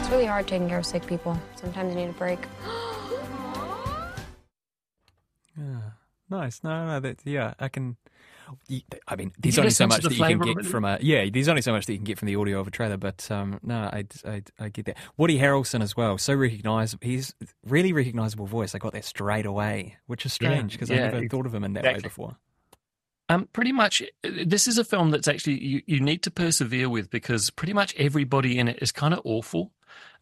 It's 0.07 0.13
really 0.13 0.27
hard 0.27 0.47
taking 0.47 0.69
care 0.69 0.79
of 0.79 0.87
sick 0.87 1.05
people. 1.05 1.37
Sometimes 1.57 1.93
you 1.93 1.99
need 1.99 2.11
a 2.11 2.13
break. 2.13 2.39
yeah, 5.59 5.81
nice. 6.31 6.63
No, 6.63 6.87
no, 6.87 7.01
that 7.01 7.19
yeah, 7.25 7.55
I 7.59 7.67
can. 7.67 7.97
I 9.09 9.17
mean, 9.17 9.33
there's 9.37 9.59
only 9.59 9.71
so 9.71 9.89
much 9.89 10.05
that 10.05 10.13
you 10.13 10.25
can 10.25 10.39
get 10.39 10.65
from 10.65 10.85
a 10.85 10.99
yeah. 11.01 11.29
There's 11.29 11.49
only 11.49 11.61
so 11.61 11.73
much 11.73 11.87
that 11.87 11.93
you 11.93 11.99
can 11.99 12.05
get 12.05 12.21
from 12.21 12.27
the 12.27 12.37
audio 12.37 12.61
of 12.61 12.69
a 12.69 12.71
trailer, 12.71 12.97
but 12.97 13.29
um, 13.33 13.59
no, 13.65 13.79
I, 13.93 14.05
I, 14.25 14.43
I 14.61 14.69
get 14.69 14.87
that. 14.87 14.97
Woody 15.17 15.41
Harrelson 15.41 15.83
as 15.83 15.97
well, 15.97 16.19
so 16.19 16.35
recognizable. 16.35 17.05
He's 17.05 17.35
really 17.65 17.93
recognizable 17.93 18.47
voice. 18.47 18.77
I 18.77 18.79
got 18.79 18.93
that 18.93 19.05
straight 19.05 19.45
away, 19.45 19.97
which 20.07 20.25
is 20.25 20.33
strange 20.33 20.71
because 20.71 20.89
yeah, 20.89 20.99
yeah, 20.99 21.07
I 21.09 21.11
never 21.15 21.29
thought 21.29 21.47
of 21.47 21.53
him 21.53 21.65
in 21.65 21.73
that 21.73 21.81
exactly. 21.81 21.99
way 21.99 22.03
before. 22.03 22.37
Um, 23.29 23.49
pretty 23.53 23.73
much, 23.73 24.03
this 24.23 24.69
is 24.69 24.79
a 24.79 24.85
film 24.85 25.11
that's 25.11 25.27
actually 25.27 25.65
you, 25.65 25.83
you 25.87 26.01
need 26.01 26.23
to 26.23 26.31
persevere 26.31 26.89
with 26.89 27.11
because 27.11 27.51
pretty 27.51 27.73
much 27.73 27.95
everybody 27.97 28.59
in 28.59 28.69
it 28.69 28.79
is 28.81 28.93
kind 28.93 29.13
of 29.13 29.21
awful 29.25 29.73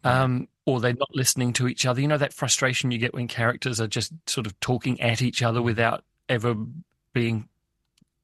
um, 0.04 0.48
or 0.66 0.80
they're 0.80 0.94
not 0.94 1.14
listening 1.14 1.52
to 1.54 1.66
each 1.66 1.86
other. 1.86 2.00
You 2.00 2.08
know 2.08 2.18
that 2.18 2.32
frustration 2.32 2.90
you 2.90 2.98
get 2.98 3.14
when 3.14 3.28
characters 3.28 3.80
are 3.80 3.86
just 3.86 4.12
sort 4.26 4.46
of 4.46 4.58
talking 4.60 5.00
at 5.00 5.22
each 5.22 5.42
other 5.42 5.62
without 5.62 6.04
ever 6.28 6.54
being 7.12 7.48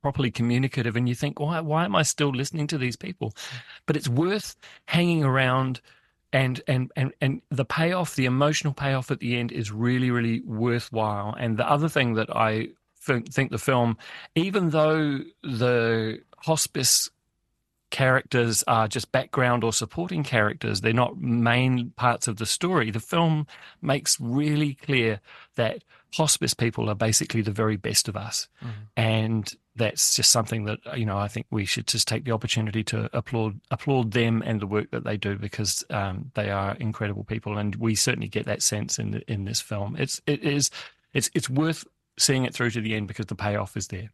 properly 0.02 0.30
communicative, 0.30 0.96
and 0.96 1.08
you 1.08 1.14
think, 1.14 1.40
why 1.40 1.60
why 1.60 1.84
am 1.84 1.96
I 1.96 2.02
still 2.02 2.30
listening 2.30 2.66
to 2.68 2.78
these 2.78 2.96
people? 2.96 3.34
But 3.86 3.96
it's 3.96 4.08
worth 4.08 4.56
hanging 4.86 5.24
around. 5.24 5.80
And, 6.32 6.60
and 6.68 6.92
and 6.94 7.12
and 7.20 7.42
the 7.50 7.64
payoff, 7.64 8.14
the 8.14 8.26
emotional 8.26 8.72
payoff 8.72 9.10
at 9.10 9.18
the 9.18 9.36
end, 9.36 9.50
is 9.50 9.72
really 9.72 10.12
really 10.12 10.42
worthwhile. 10.42 11.34
And 11.36 11.56
the 11.56 11.68
other 11.68 11.88
thing 11.88 12.14
that 12.14 12.30
I 12.30 12.68
think 13.00 13.50
the 13.50 13.58
film, 13.58 13.96
even 14.34 14.70
though 14.70 15.20
the 15.42 16.20
hospice 16.38 17.10
characters 17.90 18.62
are 18.66 18.88
just 18.88 19.12
background 19.12 19.64
or 19.64 19.72
supporting 19.72 20.22
characters. 20.22 20.80
They're 20.80 20.92
not 20.92 21.20
main 21.20 21.90
parts 21.96 22.28
of 22.28 22.36
the 22.36 22.46
story. 22.46 22.90
The 22.90 23.00
film 23.00 23.46
makes 23.82 24.18
really 24.20 24.74
clear 24.74 25.20
that 25.56 25.82
hospice 26.14 26.54
people 26.54 26.88
are 26.88 26.94
basically 26.94 27.42
the 27.42 27.50
very 27.50 27.76
best 27.76 28.08
of 28.08 28.16
us. 28.16 28.48
Mm. 28.62 28.70
And 28.96 29.54
that's 29.76 30.14
just 30.16 30.30
something 30.30 30.64
that 30.64 30.78
you 30.98 31.06
know 31.06 31.16
I 31.16 31.28
think 31.28 31.46
we 31.50 31.64
should 31.64 31.86
just 31.86 32.06
take 32.06 32.24
the 32.24 32.32
opportunity 32.32 32.82
to 32.84 33.08
applaud 33.16 33.60
applaud 33.70 34.10
them 34.10 34.42
and 34.44 34.60
the 34.60 34.66
work 34.66 34.90
that 34.90 35.04
they 35.04 35.16
do 35.16 35.36
because 35.36 35.84
um, 35.90 36.30
they 36.34 36.50
are 36.50 36.74
incredible 36.74 37.24
people, 37.24 37.56
and 37.56 37.76
we 37.76 37.94
certainly 37.94 38.28
get 38.28 38.46
that 38.46 38.62
sense 38.62 38.98
in 38.98 39.12
the, 39.12 39.32
in 39.32 39.44
this 39.44 39.60
film. 39.60 39.96
It's 39.96 40.20
it 40.26 40.42
is 40.42 40.70
it's 41.14 41.30
it's 41.34 41.48
worth 41.48 41.86
seeing 42.20 42.44
it 42.44 42.54
through 42.54 42.70
to 42.70 42.80
the 42.80 42.94
end 42.94 43.08
because 43.08 43.26
the 43.26 43.34
payoff 43.34 43.76
is 43.76 43.88
there. 43.88 44.10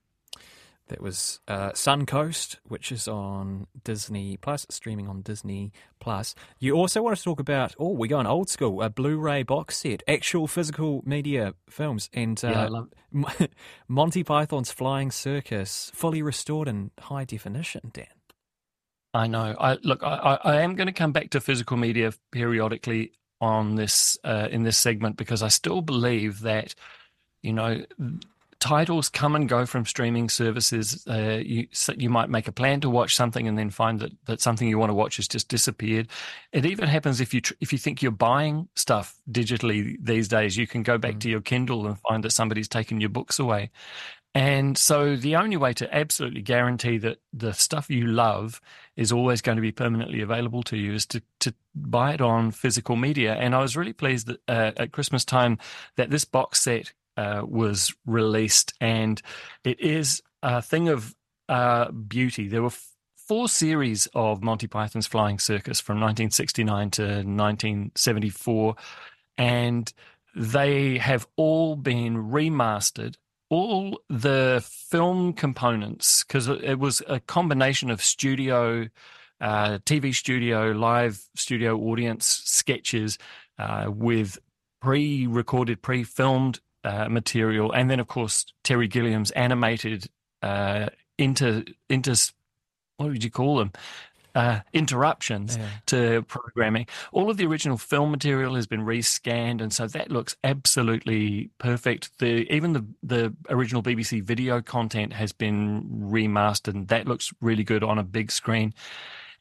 That 0.88 1.00
was 1.00 1.40
uh, 1.48 1.72
Suncoast, 1.72 2.58
which 2.62 2.92
is 2.92 3.08
on 3.08 3.66
Disney 3.82 4.36
Plus, 4.36 4.66
streaming 4.70 5.08
on 5.08 5.20
Disney 5.22 5.72
Plus. 5.98 6.36
You 6.60 6.74
also 6.74 7.02
want 7.02 7.16
to 7.16 7.24
talk 7.24 7.40
about, 7.40 7.74
oh, 7.76 7.90
we're 7.90 8.06
going 8.06 8.28
old 8.28 8.48
school, 8.48 8.80
a 8.82 8.88
Blu 8.88 9.18
ray 9.18 9.42
box 9.42 9.78
set, 9.78 10.04
actual 10.06 10.46
physical 10.46 11.02
media 11.04 11.54
films, 11.68 12.08
and 12.12 12.42
uh, 12.44 12.70
yeah, 13.12 13.46
Monty 13.88 14.22
Python's 14.22 14.70
Flying 14.70 15.10
Circus, 15.10 15.90
fully 15.92 16.22
restored 16.22 16.68
in 16.68 16.92
high 17.00 17.24
definition, 17.24 17.90
Dan. 17.92 18.06
I 19.12 19.26
know. 19.26 19.56
I 19.58 19.78
Look, 19.82 20.04
I, 20.04 20.38
I 20.44 20.60
am 20.60 20.76
going 20.76 20.88
to 20.88 20.92
come 20.92 21.10
back 21.10 21.30
to 21.30 21.40
physical 21.40 21.76
media 21.76 22.12
periodically 22.30 23.12
on 23.40 23.74
this 23.74 24.18
uh, 24.24 24.48
in 24.50 24.62
this 24.62 24.78
segment 24.78 25.16
because 25.16 25.42
I 25.42 25.48
still 25.48 25.80
believe 25.80 26.40
that, 26.40 26.74
you 27.46 27.52
know, 27.52 27.84
titles 28.58 29.08
come 29.08 29.36
and 29.36 29.48
go 29.48 29.66
from 29.66 29.84
streaming 29.84 30.28
services. 30.28 31.06
Uh, 31.08 31.40
you 31.42 31.68
you 31.96 32.10
might 32.10 32.28
make 32.28 32.48
a 32.48 32.52
plan 32.52 32.80
to 32.80 32.90
watch 32.90 33.14
something 33.14 33.46
and 33.46 33.56
then 33.56 33.70
find 33.70 34.00
that, 34.00 34.12
that 34.26 34.40
something 34.40 34.68
you 34.68 34.78
want 34.78 34.90
to 34.90 34.94
watch 34.94 35.16
has 35.16 35.28
just 35.28 35.48
disappeared. 35.48 36.08
It 36.52 36.66
even 36.66 36.88
happens 36.88 37.20
if 37.20 37.32
you 37.32 37.40
tr- 37.40 37.54
if 37.60 37.72
you 37.72 37.78
think 37.78 38.02
you're 38.02 38.12
buying 38.12 38.68
stuff 38.74 39.14
digitally 39.30 39.96
these 40.02 40.28
days. 40.28 40.56
You 40.56 40.66
can 40.66 40.82
go 40.82 40.98
back 40.98 41.14
mm. 41.14 41.20
to 41.20 41.30
your 41.30 41.40
Kindle 41.40 41.86
and 41.86 41.98
find 42.00 42.24
that 42.24 42.32
somebody's 42.32 42.68
taken 42.68 43.00
your 43.00 43.10
books 43.10 43.38
away. 43.38 43.70
And 44.34 44.76
so 44.76 45.16
the 45.16 45.36
only 45.36 45.56
way 45.56 45.72
to 45.74 45.94
absolutely 45.94 46.42
guarantee 46.42 46.98
that 46.98 47.18
the 47.32 47.54
stuff 47.54 47.88
you 47.88 48.06
love 48.06 48.60
is 48.94 49.10
always 49.10 49.40
going 49.40 49.56
to 49.56 49.62
be 49.62 49.72
permanently 49.72 50.20
available 50.20 50.62
to 50.64 50.76
you 50.76 50.92
is 50.92 51.06
to, 51.06 51.22
to 51.40 51.54
buy 51.74 52.12
it 52.12 52.20
on 52.20 52.50
physical 52.50 52.96
media. 52.96 53.32
And 53.32 53.54
I 53.54 53.60
was 53.60 53.78
really 53.78 53.94
pleased 53.94 54.26
that 54.26 54.40
uh, 54.46 54.72
at 54.76 54.92
Christmas 54.92 55.24
time 55.24 55.56
that 55.96 56.10
this 56.10 56.26
box 56.26 56.60
set 56.60 56.92
uh, 57.16 57.42
was 57.46 57.94
released, 58.06 58.74
and 58.80 59.20
it 59.64 59.80
is 59.80 60.22
a 60.42 60.62
thing 60.62 60.88
of 60.88 61.14
uh, 61.48 61.90
beauty. 61.90 62.48
There 62.48 62.62
were 62.62 62.68
f- 62.68 62.92
four 63.16 63.48
series 63.48 64.06
of 64.14 64.42
Monty 64.42 64.66
Python's 64.66 65.06
Flying 65.06 65.38
Circus 65.38 65.80
from 65.80 65.96
1969 65.96 66.90
to 66.90 67.02
1974, 67.02 68.76
and 69.38 69.92
they 70.34 70.98
have 70.98 71.26
all 71.36 71.76
been 71.76 72.30
remastered. 72.30 73.16
All 73.48 74.00
the 74.08 74.64
film 74.68 75.32
components, 75.32 76.24
because 76.24 76.48
it 76.48 76.80
was 76.80 77.00
a 77.06 77.20
combination 77.20 77.90
of 77.90 78.02
studio, 78.02 78.88
uh, 79.40 79.78
TV 79.84 80.12
studio, 80.12 80.72
live 80.72 81.20
studio 81.36 81.78
audience 81.78 82.26
sketches 82.26 83.18
uh, 83.58 83.86
with 83.88 84.38
pre 84.80 85.28
recorded, 85.28 85.80
pre 85.80 86.02
filmed 86.02 86.60
uh, 86.86 87.08
material, 87.08 87.72
and 87.72 87.90
then 87.90 88.00
of 88.00 88.06
course 88.06 88.46
Terry 88.62 88.88
Gilliam's 88.88 89.32
animated 89.32 90.08
uh, 90.42 90.86
inter 91.18 91.64
inter 91.88 92.14
what 92.96 93.10
would 93.10 93.24
you 93.24 93.30
call 93.30 93.58
them? 93.58 93.72
Uh, 94.34 94.60
interruptions 94.74 95.56
yeah. 95.56 95.66
to 95.86 96.22
programming. 96.22 96.86
All 97.10 97.30
of 97.30 97.38
the 97.38 97.46
original 97.46 97.78
film 97.78 98.10
material 98.10 98.54
has 98.54 98.66
been 98.66 98.82
rescanned, 98.82 99.62
and 99.62 99.72
so 99.72 99.86
that 99.86 100.10
looks 100.10 100.36
absolutely 100.44 101.50
perfect. 101.58 102.18
The 102.18 102.46
even 102.54 102.74
the 102.74 102.86
the 103.02 103.34
original 103.48 103.82
BBC 103.82 104.22
video 104.22 104.60
content 104.60 105.14
has 105.14 105.32
been 105.32 105.84
remastered, 106.10 106.74
and 106.74 106.88
that 106.88 107.08
looks 107.08 107.32
really 107.40 107.64
good 107.64 107.82
on 107.82 107.98
a 107.98 108.04
big 108.04 108.30
screen. 108.30 108.74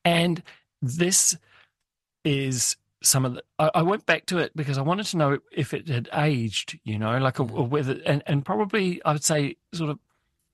And 0.05 0.41
this 0.81 1.37
is 2.23 2.77
some 3.05 3.25
of 3.25 3.35
the 3.35 3.43
I, 3.59 3.71
I, 3.75 3.81
went 3.81 4.05
back 4.05 4.25
to 4.27 4.37
it 4.39 4.55
because 4.55 4.77
I 4.77 4.81
wanted 4.81 5.05
to 5.07 5.17
know 5.17 5.39
if 5.51 5.73
it 5.73 5.87
had 5.87 6.09
aged, 6.13 6.79
you 6.83 6.97
know, 6.97 7.17
like 7.17 7.39
a, 7.39 7.43
a 7.43 7.45
mm. 7.45 7.69
whether 7.69 7.99
and, 8.05 8.23
and 8.25 8.43
probably 8.43 9.01
I 9.03 9.13
would 9.13 9.23
say 9.23 9.57
sort 9.73 9.89
of 9.89 9.99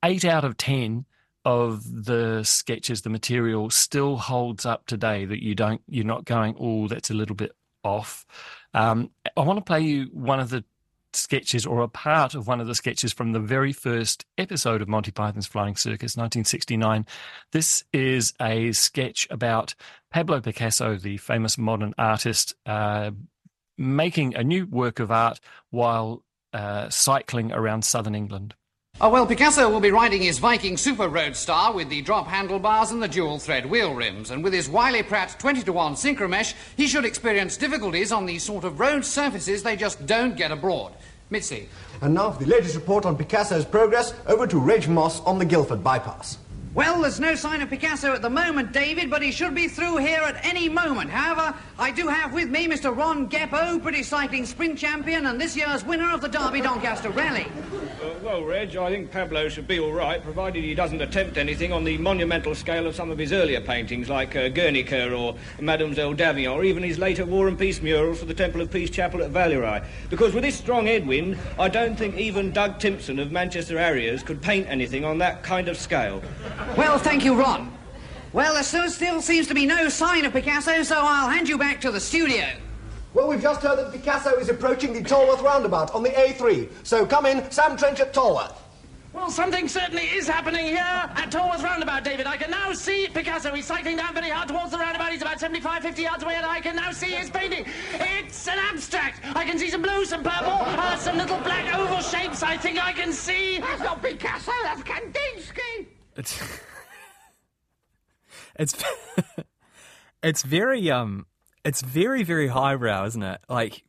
eight 0.03 0.25
out 0.25 0.43
of 0.43 0.57
ten 0.57 1.05
of 1.45 2.05
the 2.05 2.43
sketches, 2.43 3.01
the 3.01 3.09
material 3.09 3.69
still 3.69 4.17
holds 4.17 4.65
up 4.65 4.85
today. 4.85 5.25
That 5.25 5.41
you 5.41 5.55
don't, 5.55 5.81
you're 5.87 6.05
not 6.05 6.25
going, 6.25 6.55
oh, 6.59 6.87
that's 6.87 7.09
a 7.09 7.15
little 7.15 7.35
bit 7.35 7.51
off. 7.83 8.25
Um, 8.73 9.09
I 9.35 9.41
want 9.41 9.57
to 9.57 9.65
play 9.65 9.81
you 9.81 10.05
one 10.13 10.39
of 10.39 10.49
the 10.49 10.63
sketches 11.15 11.65
or 11.65 11.81
a 11.81 11.87
part 11.87 12.35
of 12.35 12.47
one 12.47 12.61
of 12.61 12.67
the 12.67 12.75
sketches 12.75 13.13
from 13.13 13.31
the 13.31 13.39
very 13.39 13.73
first 13.73 14.25
episode 14.37 14.81
of 14.81 14.87
Monty 14.87 15.11
Python's 15.11 15.47
Flying 15.47 15.75
Circus, 15.75 16.17
1969. 16.17 17.05
This 17.51 17.83
is 17.93 18.33
a 18.41 18.71
sketch 18.71 19.27
about 19.29 19.75
Pablo 20.11 20.41
Picasso, 20.41 20.95
the 20.95 21.17
famous 21.17 21.57
modern 21.57 21.93
artist, 21.97 22.55
uh, 22.65 23.11
making 23.77 24.35
a 24.35 24.43
new 24.43 24.65
work 24.65 24.99
of 24.99 25.11
art 25.11 25.39
while 25.69 26.23
uh, 26.53 26.89
cycling 26.89 27.51
around 27.51 27.83
southern 27.83 28.15
England. 28.15 28.55
Oh, 29.03 29.09
well, 29.09 29.25
Picasso 29.25 29.67
will 29.67 29.79
be 29.79 29.89
riding 29.89 30.21
his 30.21 30.37
Viking 30.37 30.77
Super 30.77 31.09
Roadstar 31.09 31.73
with 31.73 31.89
the 31.89 32.03
drop 32.03 32.27
handlebars 32.27 32.91
and 32.91 33.01
the 33.01 33.07
dual 33.07 33.39
thread 33.39 33.65
wheel 33.65 33.95
rims. 33.95 34.29
And 34.29 34.43
with 34.43 34.53
his 34.53 34.69
Wiley 34.69 35.01
Pratt 35.01 35.35
20 35.39 35.63
to 35.63 35.73
1 35.73 35.95
synchromesh, 35.95 36.53
he 36.77 36.85
should 36.85 37.03
experience 37.03 37.57
difficulties 37.57 38.11
on 38.11 38.27
these 38.27 38.43
sort 38.43 38.63
of 38.63 38.79
road 38.79 39.03
surfaces 39.03 39.63
they 39.63 39.75
just 39.75 40.05
don't 40.05 40.37
get 40.37 40.51
abroad. 40.51 40.93
Mitzi. 41.31 41.67
And 42.01 42.13
now 42.13 42.29
for 42.29 42.43
the 42.43 42.51
latest 42.51 42.75
report 42.75 43.07
on 43.07 43.17
Picasso's 43.17 43.65
progress, 43.65 44.13
over 44.27 44.45
to 44.45 44.59
Reg 44.59 44.87
Moss 44.87 45.19
on 45.21 45.39
the 45.39 45.45
Guildford 45.45 45.83
bypass. 45.83 46.37
Well, 46.73 47.01
there's 47.01 47.19
no 47.19 47.35
sign 47.35 47.61
of 47.61 47.69
Picasso 47.69 48.13
at 48.13 48.21
the 48.21 48.29
moment, 48.29 48.71
David, 48.71 49.09
but 49.09 49.21
he 49.21 49.33
should 49.33 49.53
be 49.53 49.67
through 49.67 49.97
here 49.97 50.21
at 50.21 50.45
any 50.45 50.69
moment. 50.69 51.09
However, 51.09 51.53
I 51.77 51.91
do 51.91 52.07
have 52.07 52.33
with 52.33 52.49
me 52.49 52.65
Mr. 52.65 52.95
Ron 52.95 53.27
Geppo, 53.27 53.81
British 53.83 54.07
cycling 54.07 54.45
sprint 54.45 54.79
champion 54.79 55.25
and 55.25 55.39
this 55.39 55.57
year's 55.57 55.83
winner 55.83 56.09
of 56.13 56.21
the 56.21 56.29
Derby 56.29 56.61
Doncaster 56.61 57.09
Rally. 57.09 57.45
Uh, 58.01 58.13
well, 58.23 58.45
Reg, 58.45 58.77
I 58.77 58.89
think 58.89 59.11
Pablo 59.11 59.49
should 59.49 59.67
be 59.67 59.79
all 59.79 59.91
right, 59.91 60.23
provided 60.23 60.63
he 60.63 60.73
doesn't 60.73 61.01
attempt 61.01 61.37
anything 61.37 61.73
on 61.73 61.83
the 61.83 61.97
monumental 61.97 62.55
scale 62.55 62.87
of 62.87 62.95
some 62.95 63.11
of 63.11 63.17
his 63.17 63.33
earlier 63.33 63.59
paintings, 63.59 64.07
like 64.07 64.37
uh, 64.37 64.47
Guernica 64.47 65.13
or 65.13 65.35
Mademoiselle 65.59 66.13
d'Avignon, 66.13 66.53
or 66.53 66.63
even 66.63 66.83
his 66.83 66.97
later 66.97 67.25
War 67.25 67.49
and 67.49 67.59
Peace 67.59 67.81
murals 67.81 68.19
for 68.19 68.25
the 68.25 68.33
Temple 68.33 68.61
of 68.61 68.71
Peace 68.71 68.89
Chapel 68.89 69.21
at 69.23 69.31
Valley 69.31 69.81
Because 70.09 70.33
with 70.33 70.43
this 70.43 70.57
strong 70.57 70.85
headwind, 70.85 71.37
I 71.59 71.67
don't 71.67 71.97
think 71.97 72.17
even 72.17 72.53
Doug 72.53 72.79
Timpson 72.79 73.19
of 73.19 73.29
Manchester 73.29 73.77
Harriers 73.77 74.23
could 74.23 74.41
paint 74.41 74.67
anything 74.69 75.03
on 75.03 75.17
that 75.17 75.43
kind 75.43 75.67
of 75.67 75.77
scale. 75.77 76.21
Well, 76.77 76.97
thank 76.97 77.25
you, 77.25 77.33
Ron. 77.33 77.71
Well, 78.33 78.53
there 78.53 78.63
still 78.63 79.21
seems 79.21 79.47
to 79.47 79.53
be 79.53 79.65
no 79.65 79.89
sign 79.89 80.23
of 80.25 80.33
Picasso, 80.33 80.83
so 80.83 80.95
I'll 80.97 81.29
hand 81.29 81.49
you 81.49 81.57
back 81.57 81.81
to 81.81 81.91
the 81.91 81.99
studio. 81.99 82.45
Well, 83.13 83.27
we've 83.27 83.41
just 83.41 83.61
heard 83.61 83.77
that 83.77 83.91
Picasso 83.91 84.37
is 84.37 84.47
approaching 84.47 84.93
the 84.93 85.01
Tolworth 85.01 85.41
roundabout 85.41 85.93
on 85.93 86.01
the 86.01 86.11
A3. 86.11 86.69
So 86.83 87.05
come 87.05 87.25
in, 87.25 87.51
Sam 87.51 87.75
Trench 87.75 87.99
at 87.99 88.13
Tolworth. 88.13 88.57
Well, 89.11 89.29
something 89.29 89.67
certainly 89.67 90.03
is 90.03 90.29
happening 90.29 90.67
here 90.67 90.79
at 90.79 91.29
Tolworth 91.29 91.61
Roundabout, 91.61 92.05
David. 92.05 92.25
I 92.25 92.37
can 92.37 92.49
now 92.49 92.71
see 92.71 93.09
Picasso. 93.13 93.53
He's 93.53 93.65
cycling 93.65 93.97
down 93.97 94.13
very 94.13 94.29
hard 94.29 94.47
towards 94.47 94.71
the 94.71 94.77
roundabout. 94.77 95.11
He's 95.11 95.21
about 95.21 95.37
75, 95.37 95.83
50 95.83 96.01
yards 96.01 96.23
away, 96.23 96.35
and 96.35 96.45
I 96.45 96.61
can 96.61 96.77
now 96.77 96.91
see 96.91 97.11
his 97.11 97.29
painting. 97.29 97.65
It's 97.95 98.47
an 98.47 98.57
abstract. 98.57 99.19
I 99.35 99.43
can 99.43 99.59
see 99.59 99.69
some 99.69 99.81
blue, 99.81 100.05
some 100.05 100.23
purple, 100.23 100.53
uh, 100.53 100.95
some 100.95 101.17
little 101.17 101.39
black 101.39 101.75
oval 101.75 101.99
shapes. 101.99 102.41
I 102.41 102.55
think 102.55 102.81
I 102.81 102.93
can 102.93 103.11
see. 103.11 103.59
That's 103.59 103.81
not 103.81 104.01
Picasso, 104.01 104.53
that's 104.63 104.81
Kandinsky. 104.83 105.87
It's 106.15 106.41
it's 108.59 108.83
it's 110.23 110.43
very 110.43 110.91
um 110.91 111.25
it's 111.63 111.81
very 111.81 112.23
very 112.23 112.47
highbrow, 112.47 113.05
isn't 113.05 113.23
it? 113.23 113.41
Like 113.49 113.83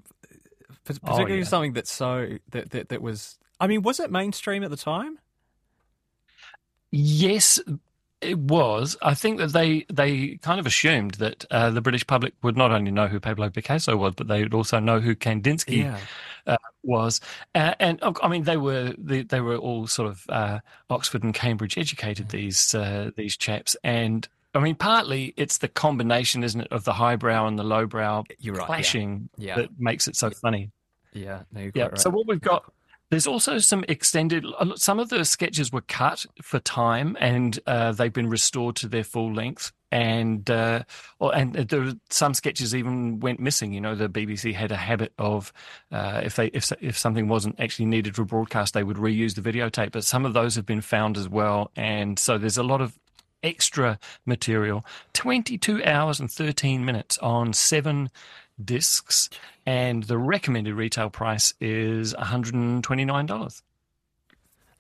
particularly 0.85 1.35
oh, 1.35 1.37
yeah. 1.39 1.45
something 1.45 1.73
that's 1.73 1.93
so 1.93 2.39
that, 2.51 2.71
that 2.71 2.89
that 2.91 3.03
was. 3.03 3.39
I 3.61 3.67
mean, 3.67 3.83
was 3.83 4.01
it 4.01 4.11
mainstream 4.11 4.65
at 4.65 4.71
the 4.71 4.77
time? 4.77 5.19
Yes, 6.91 7.61
it 8.21 8.39
was. 8.39 8.97
I 9.03 9.15
think 9.15 9.39
that 9.39 9.53
they 9.53 9.87
they 9.93 10.39
kind 10.43 10.61
of 10.61 10.67
assumed 10.67 11.15
that 11.15 11.45
uh, 11.51 11.71
the 11.71 11.81
British 11.81 12.07
public 12.07 12.35
would 12.43 12.57
not 12.57 12.73
only 12.73 12.91
know 12.91 13.09
who 13.09 13.21
Pablo 13.21 13.51
Picasso 13.51 13.97
was, 13.97 14.15
but 14.15 14.29
they 14.29 14.43
would 14.43 14.55
also 14.55 14.79
know 14.79 15.01
who 15.01 15.15
Kandinsky 15.15 15.79
Yeah. 15.79 15.99
Uh, 16.47 16.57
was. 16.83 17.21
Uh, 17.55 17.75
and 17.81 17.99
oh, 18.03 18.15
I 18.23 18.29
mean, 18.29 18.45
they 18.45 18.57
were 18.57 18.95
they, 18.99 19.23
they 19.23 19.41
were 19.41 19.57
all 19.57 19.87
sort 19.87 20.09
of 20.09 20.25
uh, 20.29 20.59
Oxford 20.91 21.23
and 21.23 21.35
Cambridge 21.35 21.79
educated. 21.79 22.29
These 22.29 22.75
uh, 22.75 23.11
these 23.17 23.37
chaps, 23.37 23.77
and 23.85 24.27
I 24.55 24.61
mean, 24.61 24.75
partly 24.75 25.35
it's 25.37 25.59
the 25.59 25.69
combination, 25.69 26.45
isn't 26.45 26.61
it, 26.61 26.69
of 26.71 26.85
the 26.85 26.93
highbrow 26.93 27.47
and 27.47 27.59
the 27.59 27.65
lowbrow 27.65 28.25
You're 28.39 28.55
right, 28.55 28.63
yeah. 28.63 28.67
clashing 28.67 29.29
Yeah. 29.39 29.57
that 29.57 29.71
makes 29.79 30.09
it 30.09 30.17
so 30.17 30.31
funny. 30.31 30.71
Yeah, 31.13 31.43
no, 31.53 31.71
Yeah. 31.75 31.85
right. 31.85 31.99
So 31.99 32.11
what 32.11 32.27
we've 32.27 32.41
got, 32.41 32.65
there's 33.11 33.27
also 33.27 33.59
some 33.59 33.85
extended. 33.89 34.45
Some 34.77 34.99
of 34.99 35.09
the 35.11 35.25
sketches 35.25 35.71
were 35.73 35.83
cut 35.83 36.25
for 36.43 36.59
time, 36.61 37.17
and 37.21 37.59
uh, 37.67 37.93
they've 37.93 38.13
been 38.13 38.29
restored 38.31 38.77
to 38.77 38.89
their 38.89 39.05
full 39.05 39.33
length. 39.33 39.73
And 39.93 40.51
uh, 40.51 40.85
or, 41.19 41.35
and 41.35 41.55
there 41.55 41.93
some 42.09 42.33
sketches 42.33 42.75
even 42.75 43.21
went 43.21 43.41
missing. 43.41 43.75
You 43.75 43.81
know, 43.83 43.95
the 43.95 44.09
BBC 44.09 44.55
had 44.55 44.73
a 44.73 44.77
habit 44.77 45.13
of 45.19 45.53
uh, 45.93 46.23
if 46.25 46.37
they 46.37 46.47
if 46.47 46.73
if 46.81 46.97
something 46.97 47.29
wasn't 47.29 47.61
actually 47.61 47.87
needed 47.87 48.17
for 48.17 48.25
broadcast, 48.25 48.73
they 48.73 48.85
would 48.85 48.97
reuse 48.97 49.35
the 49.35 49.43
videotape. 49.43 49.93
But 49.93 50.05
some 50.05 50.25
of 50.25 50.33
those 50.33 50.55
have 50.57 50.65
been 50.65 50.81
found 50.81 51.19
as 51.19 51.29
well, 51.29 51.71
and 51.77 52.19
so 52.19 52.39
there's 52.39 52.57
a 52.57 52.63
lot 52.63 52.81
of 52.81 52.99
extra 53.43 53.99
material. 54.25 54.85
22 55.13 55.85
hours 55.85 56.21
and 56.21 56.31
13 56.31 56.85
minutes 56.85 57.19
on 57.19 57.53
seven 57.53 58.11
discs, 58.65 59.29
and 59.67 60.05
the 60.05 60.17
recommended 60.17 60.75
retail 60.75 61.11
price 61.11 61.53
is 61.61 62.15
$129. 62.15 63.63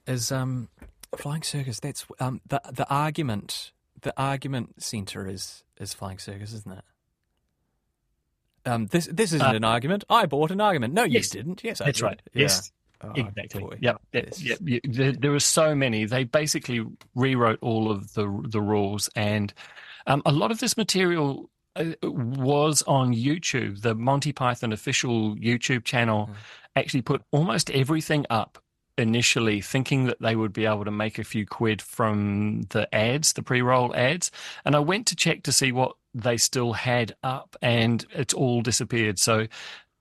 is 0.06 0.32
um 0.32 0.68
flying 1.16 1.42
circus 1.42 1.78
that's 1.78 2.06
um 2.20 2.40
the 2.48 2.58
the 2.72 2.88
argument 2.88 3.72
the 4.02 4.12
argument 4.16 4.82
center 4.82 5.26
is 5.26 5.64
is 5.80 5.94
flying 5.94 6.18
circus 6.18 6.52
isn't 6.52 6.72
it 6.78 6.84
um 8.64 8.86
this 8.86 9.06
this 9.06 9.32
isn't 9.32 9.46
Uh, 9.46 9.54
an 9.54 9.64
argument 9.64 10.04
i 10.10 10.26
bought 10.26 10.50
an 10.50 10.60
argument 10.60 10.94
no 10.94 11.02
you 11.04 11.20
didn't 11.20 11.62
yes 11.64 11.80
I 11.80 11.86
That's 11.86 11.98
did. 11.98 12.04
right. 12.04 12.22
Yeah. 12.34 12.42
Yes. 12.42 12.72
Oh, 13.04 13.10
exactly. 13.16 13.60
boy. 13.62 13.78
Yep. 13.80 14.00
This- 14.12 14.40
yep. 14.40 14.58
There, 14.84 15.10
there 15.10 15.32
were 15.32 15.40
so 15.40 15.74
many. 15.74 16.04
They 16.04 16.22
basically 16.22 16.84
rewrote 17.16 17.58
all 17.60 17.90
of 17.90 18.12
the 18.14 18.26
the 18.48 18.60
rules, 18.60 19.10
and 19.16 19.52
um, 20.06 20.22
a 20.24 20.30
lot 20.30 20.52
of 20.52 20.60
this 20.60 20.76
material 20.76 21.50
uh, 21.74 21.94
was 22.04 22.82
on 22.86 23.12
YouTube. 23.12 23.82
The 23.82 23.96
Monty 23.96 24.32
Python 24.32 24.72
official 24.72 25.34
YouTube 25.34 25.82
channel 25.82 26.28
Mm. 26.30 26.34
actually 26.76 27.02
put 27.02 27.22
almost 27.32 27.70
everything 27.70 28.24
up 28.30 28.62
initially, 28.98 29.60
thinking 29.60 30.04
that 30.04 30.20
they 30.20 30.36
would 30.36 30.52
be 30.52 30.66
able 30.66 30.84
to 30.84 30.90
make 30.90 31.18
a 31.18 31.24
few 31.24 31.46
quid 31.46 31.80
from 31.80 32.62
the 32.70 32.92
ads, 32.94 33.32
the 33.32 33.42
pre-roll 33.42 33.94
ads. 33.94 34.30
And 34.64 34.76
I 34.76 34.80
went 34.80 35.06
to 35.08 35.16
check 35.16 35.42
to 35.44 35.52
see 35.52 35.72
what 35.72 35.96
they 36.14 36.36
still 36.36 36.72
had 36.72 37.14
up, 37.22 37.56
and 37.62 38.04
it's 38.10 38.34
all 38.34 38.60
disappeared. 38.60 39.18
So 39.18 39.46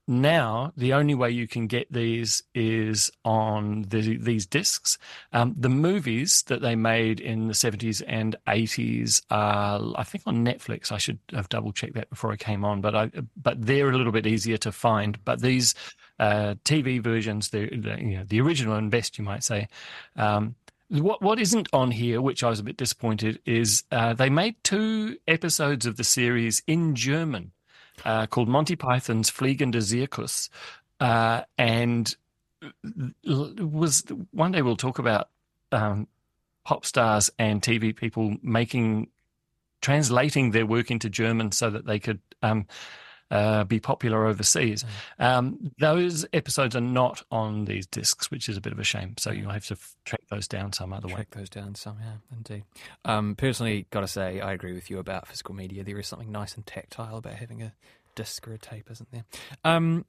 now 0.08 0.72
the 0.76 0.92
only 0.92 1.14
way 1.14 1.30
you 1.30 1.46
can 1.46 1.66
get 1.68 1.90
these 1.92 2.42
is 2.54 3.10
on 3.24 3.82
the, 3.88 4.16
these 4.16 4.46
discs. 4.46 4.98
Um, 5.32 5.54
the 5.56 5.68
movies 5.68 6.42
that 6.48 6.60
they 6.60 6.74
made 6.74 7.20
in 7.20 7.46
the 7.46 7.54
70s 7.54 8.02
and 8.06 8.36
80s 8.46 9.22
are, 9.30 9.80
I 9.96 10.02
think, 10.02 10.24
on 10.26 10.44
Netflix. 10.44 10.90
I 10.90 10.98
should 10.98 11.18
have 11.32 11.48
double 11.48 11.72
checked 11.72 11.94
that 11.94 12.10
before 12.10 12.32
I 12.32 12.36
came 12.36 12.64
on, 12.64 12.80
but 12.80 12.94
I, 12.94 13.10
but 13.40 13.64
they're 13.64 13.90
a 13.90 13.96
little 13.96 14.12
bit 14.12 14.26
easier 14.26 14.58
to 14.58 14.72
find. 14.72 15.24
But 15.24 15.40
these 15.40 15.74
uh, 16.18 16.54
TV 16.64 17.00
versions, 17.02 17.50
the, 17.50 17.68
the 17.68 17.98
you 17.98 18.18
know 18.18 18.24
the 18.26 18.40
original 18.40 18.76
and 18.76 18.90
best, 18.90 19.18
you 19.18 19.24
might 19.24 19.44
say. 19.44 19.68
Um, 20.16 20.54
what 20.88 21.22
what 21.22 21.40
isn't 21.40 21.68
on 21.72 21.90
here, 21.90 22.20
which 22.20 22.44
I 22.44 22.50
was 22.50 22.60
a 22.60 22.64
bit 22.64 22.76
disappointed, 22.76 23.40
is 23.46 23.84
uh, 23.90 24.12
they 24.14 24.28
made 24.28 24.56
two 24.62 25.16
episodes 25.26 25.86
of 25.86 25.96
the 25.96 26.04
series 26.04 26.62
in 26.66 26.94
German 26.94 27.52
uh, 28.04 28.26
called 28.26 28.48
Monty 28.48 28.76
Python's 28.76 29.30
Fliegender 29.30 29.76
Zirkus, 29.76 30.48
uh, 31.00 31.42
and 31.56 32.14
was 33.24 34.04
one 34.30 34.52
day 34.52 34.62
we'll 34.62 34.76
talk 34.76 34.98
about 34.98 35.28
um, 35.72 36.06
pop 36.64 36.84
stars 36.84 37.30
and 37.38 37.62
TV 37.62 37.94
people 37.94 38.36
making 38.42 39.08
translating 39.80 40.52
their 40.52 40.66
work 40.66 40.90
into 40.90 41.10
German 41.10 41.52
so 41.52 41.70
that 41.70 41.86
they 41.86 41.98
could 41.98 42.20
um, 42.42 42.66
uh, 43.32 43.64
be 43.64 43.80
popular 43.80 44.26
overseas. 44.26 44.84
Um, 45.18 45.72
those 45.80 46.24
episodes 46.32 46.76
are 46.76 46.80
not 46.80 47.24
on 47.32 47.64
these 47.64 47.86
discs, 47.86 48.30
which 48.30 48.48
is 48.48 48.56
a 48.56 48.60
bit 48.60 48.72
of 48.72 48.78
a 48.78 48.84
shame. 48.84 49.14
So 49.18 49.32
you'll 49.32 49.50
have 49.50 49.66
to 49.66 49.74
f- 49.74 49.96
track 50.04 50.20
those 50.30 50.46
down 50.46 50.72
some 50.72 50.92
other 50.92 51.08
way. 51.08 51.14
track 51.14 51.30
those 51.30 51.48
down 51.48 51.74
somehow 51.74 52.12
indeed 52.36 52.64
um 53.04 53.34
personally 53.34 53.86
gotta 53.90 54.06
say 54.06 54.40
i 54.40 54.52
agree 54.52 54.72
with 54.72 54.90
you 54.90 54.98
about 54.98 55.26
physical 55.26 55.54
media 55.54 55.82
there 55.82 55.98
is 55.98 56.06
something 56.06 56.30
nice 56.30 56.54
and 56.54 56.66
tactile 56.66 57.16
about 57.16 57.34
having 57.34 57.62
a 57.62 57.72
disc 58.14 58.46
or 58.46 58.52
a 58.52 58.58
tape 58.58 58.90
isn't 58.90 59.10
there 59.10 59.24
um 59.64 60.04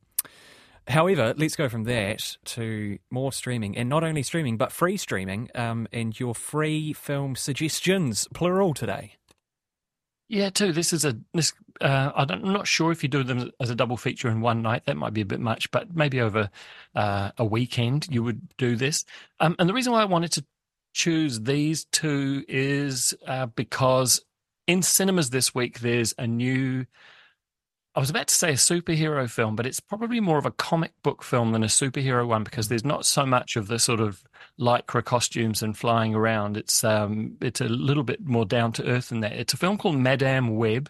However, 0.85 1.33
let's 1.37 1.55
go 1.55 1.69
from 1.69 1.85
that 1.85 2.35
to 2.43 2.99
more 3.09 3.31
streaming, 3.31 3.77
and 3.77 3.87
not 3.87 4.03
only 4.03 4.21
streaming, 4.21 4.57
but 4.57 4.69
free 4.73 4.97
streaming, 4.97 5.49
um, 5.55 5.87
and 5.93 6.19
your 6.19 6.35
free 6.35 6.91
film 6.91 7.37
suggestions, 7.37 8.27
plural 8.33 8.73
today. 8.73 9.13
Yeah, 10.33 10.49
too. 10.49 10.71
This 10.73 10.93
is 10.93 11.05
a 11.05 11.15
this. 11.35 11.53
Uh, 11.79 12.11
I'm 12.15 12.51
not 12.51 12.65
sure 12.65 12.91
if 12.91 13.03
you 13.03 13.09
do 13.09 13.23
them 13.23 13.51
as 13.59 13.69
a 13.69 13.75
double 13.75 13.97
feature 13.97 14.29
in 14.29 14.41
one 14.41 14.63
night. 14.63 14.85
That 14.85 14.97
might 14.97 15.13
be 15.13 15.21
a 15.21 15.25
bit 15.25 15.39
much, 15.39 15.69
but 15.69 15.95
maybe 15.95 16.19
over 16.21 16.49
uh, 16.95 17.29
a 17.37 17.45
weekend 17.45 18.07
you 18.09 18.23
would 18.23 18.41
do 18.57 18.75
this. 18.75 19.05
Um, 19.39 19.55
and 19.59 19.69
the 19.69 19.75
reason 19.75 19.93
why 19.93 20.01
I 20.01 20.05
wanted 20.05 20.31
to 20.31 20.45
choose 20.91 21.41
these 21.41 21.85
two 21.85 22.43
is 22.47 23.13
uh, 23.27 23.45
because 23.45 24.25
in 24.65 24.81
cinemas 24.81 25.29
this 25.29 25.53
week 25.53 25.81
there's 25.81 26.15
a 26.17 26.25
new 26.25 26.87
I 27.95 27.99
was 27.99 28.09
about 28.09 28.27
to 28.27 28.33
say 28.33 28.49
a 28.49 28.53
superhero 28.53 29.29
film, 29.29 29.55
but 29.55 29.67
it's 29.67 29.79
probably 29.79 30.19
more 30.19 30.39
of 30.39 30.47
a 30.47 30.51
comic 30.51 30.93
book 31.03 31.21
film 31.21 31.51
than 31.51 31.63
a 31.63 31.67
superhero 31.67 32.27
one 32.27 32.43
because 32.43 32.67
there's 32.67 32.83
not 32.83 33.05
so 33.05 33.23
much 33.23 33.55
of 33.55 33.67
the 33.67 33.77
sort 33.77 33.99
of 33.99 34.23
lycra 34.59 35.05
costumes 35.05 35.61
and 35.61 35.77
flying 35.77 36.15
around. 36.15 36.57
It's 36.57 36.83
um, 36.83 37.37
it's 37.39 37.61
a 37.61 37.65
little 37.65 38.03
bit 38.03 38.25
more 38.25 38.45
down 38.45 38.71
to 38.73 38.87
earth 38.87 39.09
than 39.09 39.19
that. 39.19 39.33
It's 39.33 39.53
a 39.53 39.57
film 39.57 39.77
called 39.77 39.97
Madame 39.97 40.55
Web, 40.55 40.89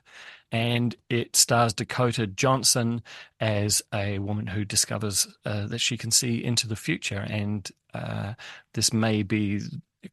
and 0.50 0.96
it 1.10 1.36
stars 1.36 1.74
Dakota 1.74 2.26
Johnson 2.26 3.04
as 3.42 3.82
a 3.94 4.20
woman 4.20 4.48
who 4.48 4.64
discovers 4.64 5.28
uh, 5.46 5.68
that 5.68 5.80
she 5.80 5.98
can 5.98 6.12
see 6.12 6.42
into 6.42 6.70
the 6.70 6.78
future, 6.78 7.26
and 7.30 7.70
uh, 7.94 8.36
this 8.76 8.94
may 8.94 9.24
be 9.24 9.60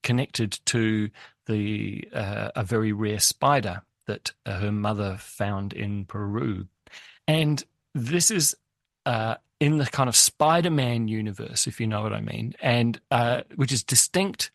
connected 0.03 0.59
to 0.67 1.09
the 1.47 2.09
uh, 2.13 2.51
a 2.57 2.65
very 2.65 2.93
rare 2.93 3.21
spider 3.21 3.83
that 4.09 4.33
her 4.45 4.73
mother 4.73 5.17
found 5.21 5.73
in 5.73 6.05
Peru. 6.05 6.67
And 7.31 7.63
this 7.95 8.33
is 8.33 8.57
uh, 9.07 9.37
in 9.61 9.79
the 9.79 9.87
kind 9.87 10.09
of 10.09 10.17
Spider 10.17 10.69
Man 10.69 11.07
universe, 11.07 11.69
if 11.69 11.79
you 11.79 11.87
know 11.87 12.03
what 12.03 12.13
I 12.13 12.21
mean, 12.21 12.55
and 12.61 13.01
uh, 13.13 13.43
which 13.55 13.71
is 13.71 13.85
distinct, 13.85 14.51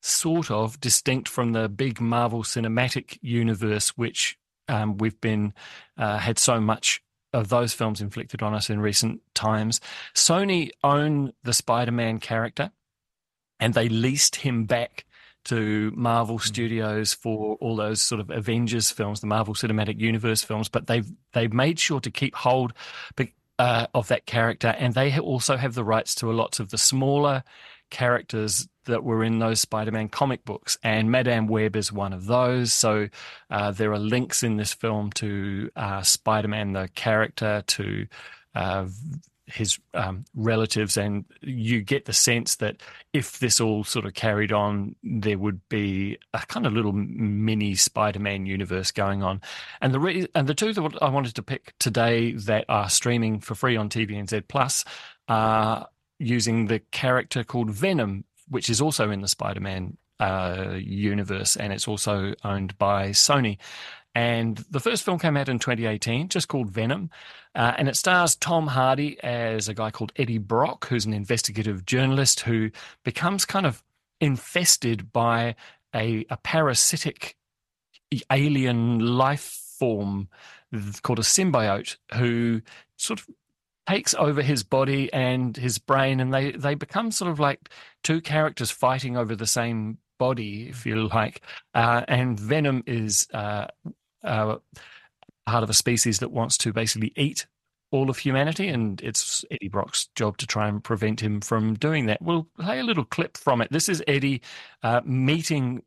sort 0.00 0.48
of 0.48 0.78
distinct 0.78 1.28
from 1.28 1.54
the 1.54 1.68
big 1.68 2.00
Marvel 2.00 2.44
cinematic 2.44 3.18
universe, 3.20 3.88
which 3.96 4.38
um, 4.68 4.96
we've 4.98 5.20
been 5.20 5.54
uh, 5.98 6.18
had 6.18 6.38
so 6.38 6.60
much 6.60 7.02
of 7.32 7.48
those 7.48 7.72
films 7.72 8.00
inflicted 8.00 8.44
on 8.44 8.54
us 8.54 8.70
in 8.70 8.78
recent 8.78 9.20
times. 9.34 9.80
Sony 10.14 10.70
own 10.84 11.32
the 11.42 11.52
Spider 11.52 11.90
Man 11.90 12.20
character, 12.20 12.70
and 13.58 13.74
they 13.74 13.88
leased 13.88 14.36
him 14.36 14.66
back 14.66 15.04
to 15.44 15.92
Marvel 15.94 16.38
mm. 16.38 16.42
Studios 16.42 17.12
for 17.14 17.56
all 17.60 17.76
those 17.76 18.00
sort 18.00 18.20
of 18.20 18.30
Avengers 18.30 18.90
films, 18.90 19.20
the 19.20 19.26
Marvel 19.26 19.54
Cinematic 19.54 19.98
Universe 19.98 20.42
films, 20.42 20.68
but 20.68 20.86
they've 20.86 21.10
they've 21.32 21.52
made 21.52 21.78
sure 21.78 22.00
to 22.00 22.10
keep 22.10 22.34
hold 22.34 22.72
uh, 23.58 23.86
of 23.94 24.08
that 24.08 24.26
character, 24.26 24.68
and 24.78 24.94
they 24.94 25.18
also 25.18 25.56
have 25.56 25.74
the 25.74 25.84
rights 25.84 26.14
to 26.16 26.30
a 26.30 26.34
lots 26.34 26.60
of 26.60 26.70
the 26.70 26.78
smaller 26.78 27.44
characters 27.90 28.68
that 28.86 29.04
were 29.04 29.24
in 29.24 29.38
those 29.38 29.60
Spider-Man 29.60 30.08
comic 30.08 30.44
books, 30.44 30.76
and 30.82 31.10
Madame 31.10 31.46
Web 31.46 31.76
is 31.76 31.92
one 31.92 32.12
of 32.12 32.26
those. 32.26 32.72
So 32.72 33.08
uh, 33.50 33.70
there 33.70 33.92
are 33.92 33.98
links 33.98 34.42
in 34.42 34.56
this 34.56 34.74
film 34.74 35.10
to 35.12 35.70
uh, 35.76 36.02
Spider-Man, 36.02 36.72
the 36.72 36.88
character, 36.94 37.62
to 37.66 38.06
uh, 38.54 38.86
his 39.46 39.78
um, 39.92 40.24
relatives, 40.34 40.96
and 40.96 41.24
you 41.42 41.82
get 41.82 42.06
the 42.06 42.12
sense 42.12 42.56
that 42.56 42.76
if 43.12 43.38
this 43.38 43.60
all 43.60 43.84
sort 43.84 44.06
of 44.06 44.14
carried 44.14 44.52
on, 44.52 44.96
there 45.02 45.38
would 45.38 45.60
be 45.68 46.18
a 46.32 46.38
kind 46.46 46.66
of 46.66 46.72
little 46.72 46.92
mini 46.92 47.74
Spider-Man 47.74 48.46
universe 48.46 48.90
going 48.90 49.22
on. 49.22 49.42
And 49.80 49.92
the 49.92 50.00
re- 50.00 50.28
and 50.34 50.46
the 50.46 50.54
two 50.54 50.72
that 50.72 50.98
I 51.02 51.10
wanted 51.10 51.34
to 51.34 51.42
pick 51.42 51.74
today 51.78 52.32
that 52.32 52.64
are 52.68 52.88
streaming 52.88 53.40
for 53.40 53.54
free 53.54 53.76
on 53.76 53.88
TVNZ 53.88 54.48
Plus 54.48 54.84
are 55.28 55.88
using 56.18 56.66
the 56.66 56.78
character 56.90 57.44
called 57.44 57.70
Venom, 57.70 58.24
which 58.48 58.70
is 58.70 58.80
also 58.80 59.10
in 59.10 59.20
the 59.20 59.28
Spider-Man 59.28 59.96
uh, 60.20 60.74
universe, 60.78 61.56
and 61.56 61.72
it's 61.72 61.88
also 61.88 62.34
owned 62.44 62.78
by 62.78 63.10
Sony. 63.10 63.58
And 64.14 64.58
the 64.70 64.80
first 64.80 65.02
film 65.02 65.18
came 65.18 65.36
out 65.36 65.48
in 65.48 65.58
2018, 65.58 66.28
just 66.28 66.48
called 66.48 66.70
Venom. 66.70 67.10
Uh, 67.54 67.74
and 67.76 67.88
it 67.88 67.96
stars 67.96 68.36
Tom 68.36 68.68
Hardy 68.68 69.18
as 69.22 69.68
a 69.68 69.74
guy 69.74 69.90
called 69.90 70.12
Eddie 70.16 70.38
Brock, 70.38 70.86
who's 70.86 71.04
an 71.04 71.12
investigative 71.12 71.84
journalist 71.84 72.40
who 72.40 72.70
becomes 73.04 73.44
kind 73.44 73.66
of 73.66 73.82
infested 74.20 75.12
by 75.12 75.56
a, 75.94 76.24
a 76.30 76.36
parasitic 76.36 77.36
alien 78.30 79.00
life 79.00 79.60
form 79.78 80.28
called 81.02 81.18
a 81.18 81.22
symbiote 81.22 81.96
who 82.14 82.60
sort 82.96 83.20
of 83.20 83.26
takes 83.88 84.14
over 84.14 84.42
his 84.42 84.62
body 84.62 85.12
and 85.12 85.56
his 85.56 85.78
brain 85.78 86.20
and 86.20 86.32
they, 86.32 86.52
they 86.52 86.74
become 86.74 87.10
sort 87.10 87.30
of 87.30 87.38
like 87.38 87.68
two 88.02 88.20
characters 88.20 88.70
fighting 88.70 89.16
over 89.16 89.36
the 89.36 89.46
same 89.46 89.98
body, 90.18 90.68
if 90.68 90.86
you 90.86 91.08
like. 91.08 91.42
Uh, 91.74 92.02
and 92.08 92.38
Venom 92.38 92.82
is 92.86 93.28
uh, 93.34 93.66
uh, 94.24 94.56
part 95.46 95.62
of 95.62 95.70
a 95.70 95.74
species 95.74 96.18
that 96.18 96.32
wants 96.32 96.58
to 96.58 96.72
basically 96.72 97.12
eat 97.16 97.46
all 97.90 98.10
of 98.10 98.18
humanity, 98.18 98.68
and 98.68 99.00
it's 99.02 99.44
Eddie 99.52 99.68
Brock's 99.68 100.08
job 100.16 100.36
to 100.38 100.46
try 100.46 100.66
and 100.66 100.82
prevent 100.82 101.20
him 101.20 101.40
from 101.40 101.74
doing 101.74 102.06
that. 102.06 102.20
We'll 102.20 102.48
play 102.58 102.80
a 102.80 102.84
little 102.84 103.04
clip 103.04 103.36
from 103.36 103.60
it. 103.60 103.70
This 103.70 103.88
is 103.88 104.02
Eddie 104.08 104.42
uh, 104.82 105.00
meeting, 105.04 105.82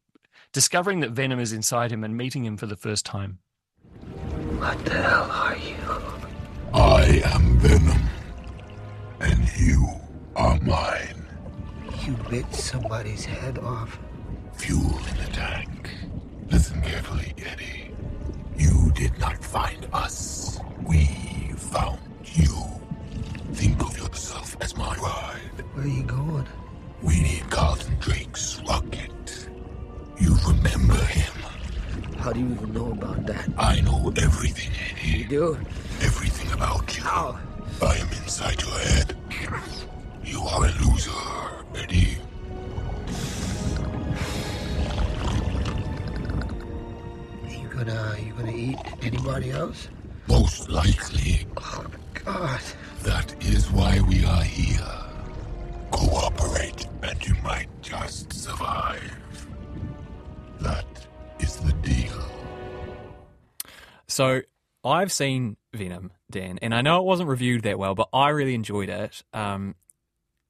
discovering 0.54 1.02
that 1.02 1.12
Venom 1.12 1.40
is 1.40 1.52
inside 1.52 1.92
him 1.92 2.06
and 2.06 2.16
meeting 2.16 2.46
him 2.46 2.56
for 2.56 2.66
the 2.66 2.78
first 2.78 3.06
time. 3.06 3.40
What 4.60 4.84
the 4.86 4.94
hell 4.94 5.30
are 5.30 5.58
you? 5.58 5.76
I 6.74 7.22
am 7.26 7.60
Venom, 7.60 8.02
and 9.20 9.50
you 9.58 9.88
are 10.36 10.60
mine. 10.62 11.26
You 12.06 12.14
bit 12.30 12.54
somebody's 12.54 13.26
head 13.26 13.58
off. 13.60 14.00
Fuel 14.54 14.98
in 15.10 15.18
the 15.18 15.30
tank. 15.34 15.94
Listen 16.50 16.82
carefully, 16.82 17.27
do? 35.28 35.58
Everything 36.02 36.52
about 36.54 36.96
you. 36.96 37.04
How? 37.04 37.38
I 37.82 37.96
am 37.98 38.08
inside 38.10 38.62
your 38.62 38.78
head. 38.80 39.16
You 40.24 40.42
are 40.42 40.66
a 40.66 40.72
loser, 40.84 41.12
Eddie. 41.76 42.18
You 47.50 47.68
gonna 47.70 48.18
you 48.24 48.34
gonna 48.34 48.52
eat 48.52 48.78
anybody 49.04 49.52
else? 49.52 49.90
Most 50.28 50.70
likely. 50.70 51.46
Oh 51.58 51.86
God. 52.14 52.62
That 53.04 53.36
is 53.44 53.70
why 53.72 54.00
we 54.02 54.26
are 54.26 54.44
here. 54.44 54.82
Cooperate, 55.92 56.88
and 57.04 57.26
you 57.26 57.36
might 57.44 57.70
just 57.82 58.34
survive. 58.34 59.48
That 60.62 60.86
is 61.40 61.58
the 61.58 61.74
deal. 61.74 62.24
So 64.08 64.42
I've 64.84 65.12
seen 65.12 65.58
Venom, 65.74 66.12
Dan, 66.30 66.60
and 66.62 66.74
I 66.74 66.82
know 66.82 67.00
it 67.00 67.06
wasn't 67.06 67.30
reviewed 67.30 67.64
that 67.64 67.80
well, 67.80 67.96
but 67.96 68.10
I 68.14 68.30
really 68.30 68.56
enjoyed 68.56 68.90
it. 68.90 69.24
Um, 69.34 69.76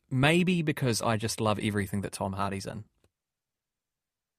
maybe 0.10 0.62
because 0.62 1.02
I 1.02 1.18
just 1.18 1.42
love 1.42 1.60
everything 1.62 2.02
that 2.02 2.12
Tom 2.12 2.34
Hardy's 2.34 2.66
in. 2.66 2.84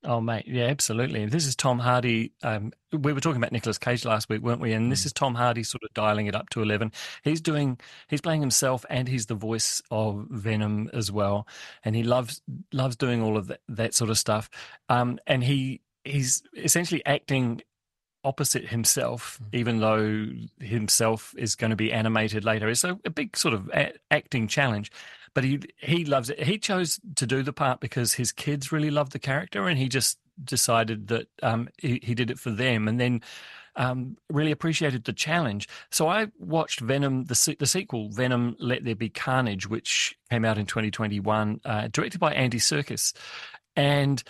Oh, 0.04 0.20
mate, 0.20 0.44
yeah, 0.46 0.66
absolutely. 0.66 1.26
This 1.26 1.44
is 1.44 1.56
Tom 1.56 1.80
Hardy. 1.80 2.30
Um, 2.44 2.72
we 2.92 3.12
were 3.12 3.20
talking 3.20 3.38
about 3.38 3.50
Nicolas 3.50 3.78
Cage 3.78 4.04
last 4.04 4.28
week, 4.28 4.42
weren't 4.42 4.60
we? 4.60 4.72
And 4.72 4.92
this 4.92 5.02
mm. 5.02 5.06
is 5.06 5.12
Tom 5.12 5.34
Hardy 5.34 5.64
sort 5.64 5.82
of 5.82 5.92
dialing 5.92 6.28
it 6.28 6.36
up 6.36 6.48
to 6.50 6.62
eleven. 6.62 6.92
He's 7.24 7.40
doing, 7.40 7.80
he's 8.06 8.20
playing 8.20 8.40
himself, 8.40 8.86
and 8.88 9.08
he's 9.08 9.26
the 9.26 9.34
voice 9.34 9.82
of 9.90 10.28
Venom 10.30 10.88
as 10.92 11.10
well. 11.10 11.48
And 11.84 11.96
he 11.96 12.04
loves 12.04 12.40
loves 12.72 12.94
doing 12.94 13.22
all 13.22 13.36
of 13.36 13.48
that, 13.48 13.60
that 13.68 13.92
sort 13.92 14.10
of 14.10 14.18
stuff. 14.18 14.48
Um, 14.88 15.18
and 15.26 15.42
he 15.42 15.80
he's 16.04 16.44
essentially 16.56 17.04
acting 17.04 17.62
opposite 18.28 18.68
himself, 18.68 19.40
mm. 19.42 19.58
even 19.58 19.80
though 19.80 20.28
himself 20.64 21.34
is 21.36 21.56
going 21.56 21.70
to 21.70 21.76
be 21.76 21.92
animated 21.92 22.44
later. 22.44 22.68
It's 22.68 22.84
a, 22.84 22.98
a 23.04 23.10
big 23.10 23.36
sort 23.36 23.54
of 23.54 23.68
a- 23.74 23.94
acting 24.10 24.46
challenge 24.46 24.92
but 25.34 25.44
he 25.44 25.60
he 25.76 26.04
loves 26.04 26.30
it. 26.30 26.42
He 26.42 26.58
chose 26.58 26.98
to 27.14 27.26
do 27.26 27.44
the 27.44 27.52
part 27.52 27.78
because 27.78 28.14
his 28.14 28.32
kids 28.32 28.72
really 28.72 28.90
loved 28.90 29.12
the 29.12 29.20
character, 29.20 29.68
and 29.68 29.78
he 29.78 29.88
just 29.88 30.18
decided 30.42 31.06
that 31.08 31.28
um, 31.44 31.68
he, 31.78 32.00
he 32.02 32.16
did 32.16 32.30
it 32.30 32.38
for 32.38 32.50
them, 32.50 32.88
and 32.88 32.98
then. 32.98 33.22
Um, 33.76 34.16
really 34.28 34.50
appreciated 34.50 35.04
the 35.04 35.12
challenge. 35.12 35.68
So 35.92 36.08
I 36.08 36.26
watched 36.40 36.80
Venom, 36.80 37.26
the, 37.26 37.56
the 37.60 37.66
sequel, 37.66 38.08
Venom 38.08 38.56
Let 38.58 38.82
There 38.82 38.96
Be 38.96 39.08
Carnage, 39.08 39.68
which 39.68 40.18
came 40.30 40.44
out 40.44 40.58
in 40.58 40.66
2021, 40.66 41.60
uh, 41.64 41.86
directed 41.92 42.18
by 42.18 42.34
Andy 42.34 42.58
Serkis. 42.58 43.12
And 43.76 44.20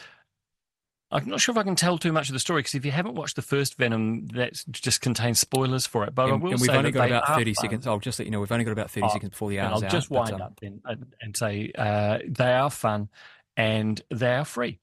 I'm 1.11 1.27
not 1.27 1.41
sure 1.41 1.55
if 1.55 1.59
I 1.59 1.63
can 1.63 1.75
tell 1.75 1.97
too 1.97 2.13
much 2.13 2.29
of 2.29 2.35
the 2.35 2.39
story 2.39 2.61
because 2.61 2.75
if 2.75 2.85
you 2.85 2.91
haven't 2.91 3.15
watched 3.15 3.37
the 3.37 3.43
first 3.43 3.77
Venom, 3.77 4.27
that 4.29 4.63
just 4.71 5.01
contains 5.01 5.39
spoilers 5.39 5.87
for 5.87 6.05
it. 6.05 6.15
But 6.15 6.25
and, 6.25 6.33
I 6.33 6.37
will 6.37 6.53
and 6.53 6.61
we've 6.61 6.71
only 6.71 6.91
got 6.91 7.09
about 7.09 7.29
30 7.29 7.55
fun. 7.55 7.63
seconds. 7.63 7.87
I'll 7.87 7.99
just 7.99 8.19
let 8.19 8.27
you 8.27 8.31
know 8.31 8.41
we've 8.41 8.53
only 8.53 8.65
got 8.65 8.73
about 8.73 8.91
30 8.91 9.07
oh, 9.07 9.09
seconds 9.11 9.31
before 9.31 9.49
the 9.49 9.61
hour's 9.61 9.83
I'll 9.83 9.91
just 9.91 10.11
wind 10.11 10.33
but, 10.33 10.35
um, 10.35 10.43
up 10.43 10.61
then 10.61 10.81
and, 10.85 11.07
and 11.23 11.37
say 11.37 11.73
uh, 11.77 12.19
they 12.27 12.53
are 12.53 12.71
fun 12.71 13.09
and 13.57 14.01
they 14.11 14.35
are 14.35 14.45
free. 14.45 14.81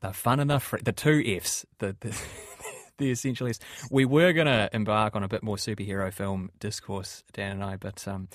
They're 0.00 0.12
fun 0.12 0.38
and 0.38 0.48
they're 0.48 0.60
free. 0.60 0.80
The 0.82 0.92
two 0.92 1.24
Fs. 1.40 1.66
The, 1.78 1.96
the, 1.98 2.16
the 2.98 3.10
essential 3.10 3.48
is. 3.48 3.58
We 3.90 4.04
were 4.04 4.32
going 4.32 4.46
to 4.46 4.70
embark 4.72 5.16
on 5.16 5.24
a 5.24 5.28
bit 5.28 5.42
more 5.42 5.56
superhero 5.56 6.12
film 6.12 6.50
discourse, 6.60 7.24
Dan 7.32 7.52
and 7.52 7.64
I, 7.64 7.76
but 7.76 8.06
um, 8.06 8.28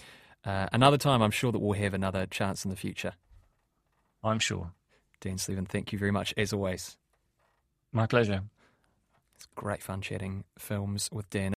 uh, 0.45 0.67
another 0.73 0.97
time 0.97 1.21
I'm 1.21 1.31
sure 1.31 1.53
that 1.53 1.59
we'll 1.59 1.79
have 1.79 1.93
another 1.93 2.25
chance 2.25 2.65
in 2.65 2.69
the 2.69 2.75
future. 2.75 3.13
I'm 4.23 4.39
sure. 4.39 4.71
Dan 5.21 5.38
Slevin, 5.38 5.65
thank 5.65 5.93
you 5.93 5.99
very 5.99 6.12
much 6.12 6.33
as 6.36 6.51
always. 6.51 6.97
My 7.95 8.08
pleasure. 8.08 8.41
It's 9.36 9.45
great 9.53 9.84
fun 9.84 10.01
chatting 10.01 10.45
films 10.58 11.10
with 11.12 11.29
Dan. 11.29 11.51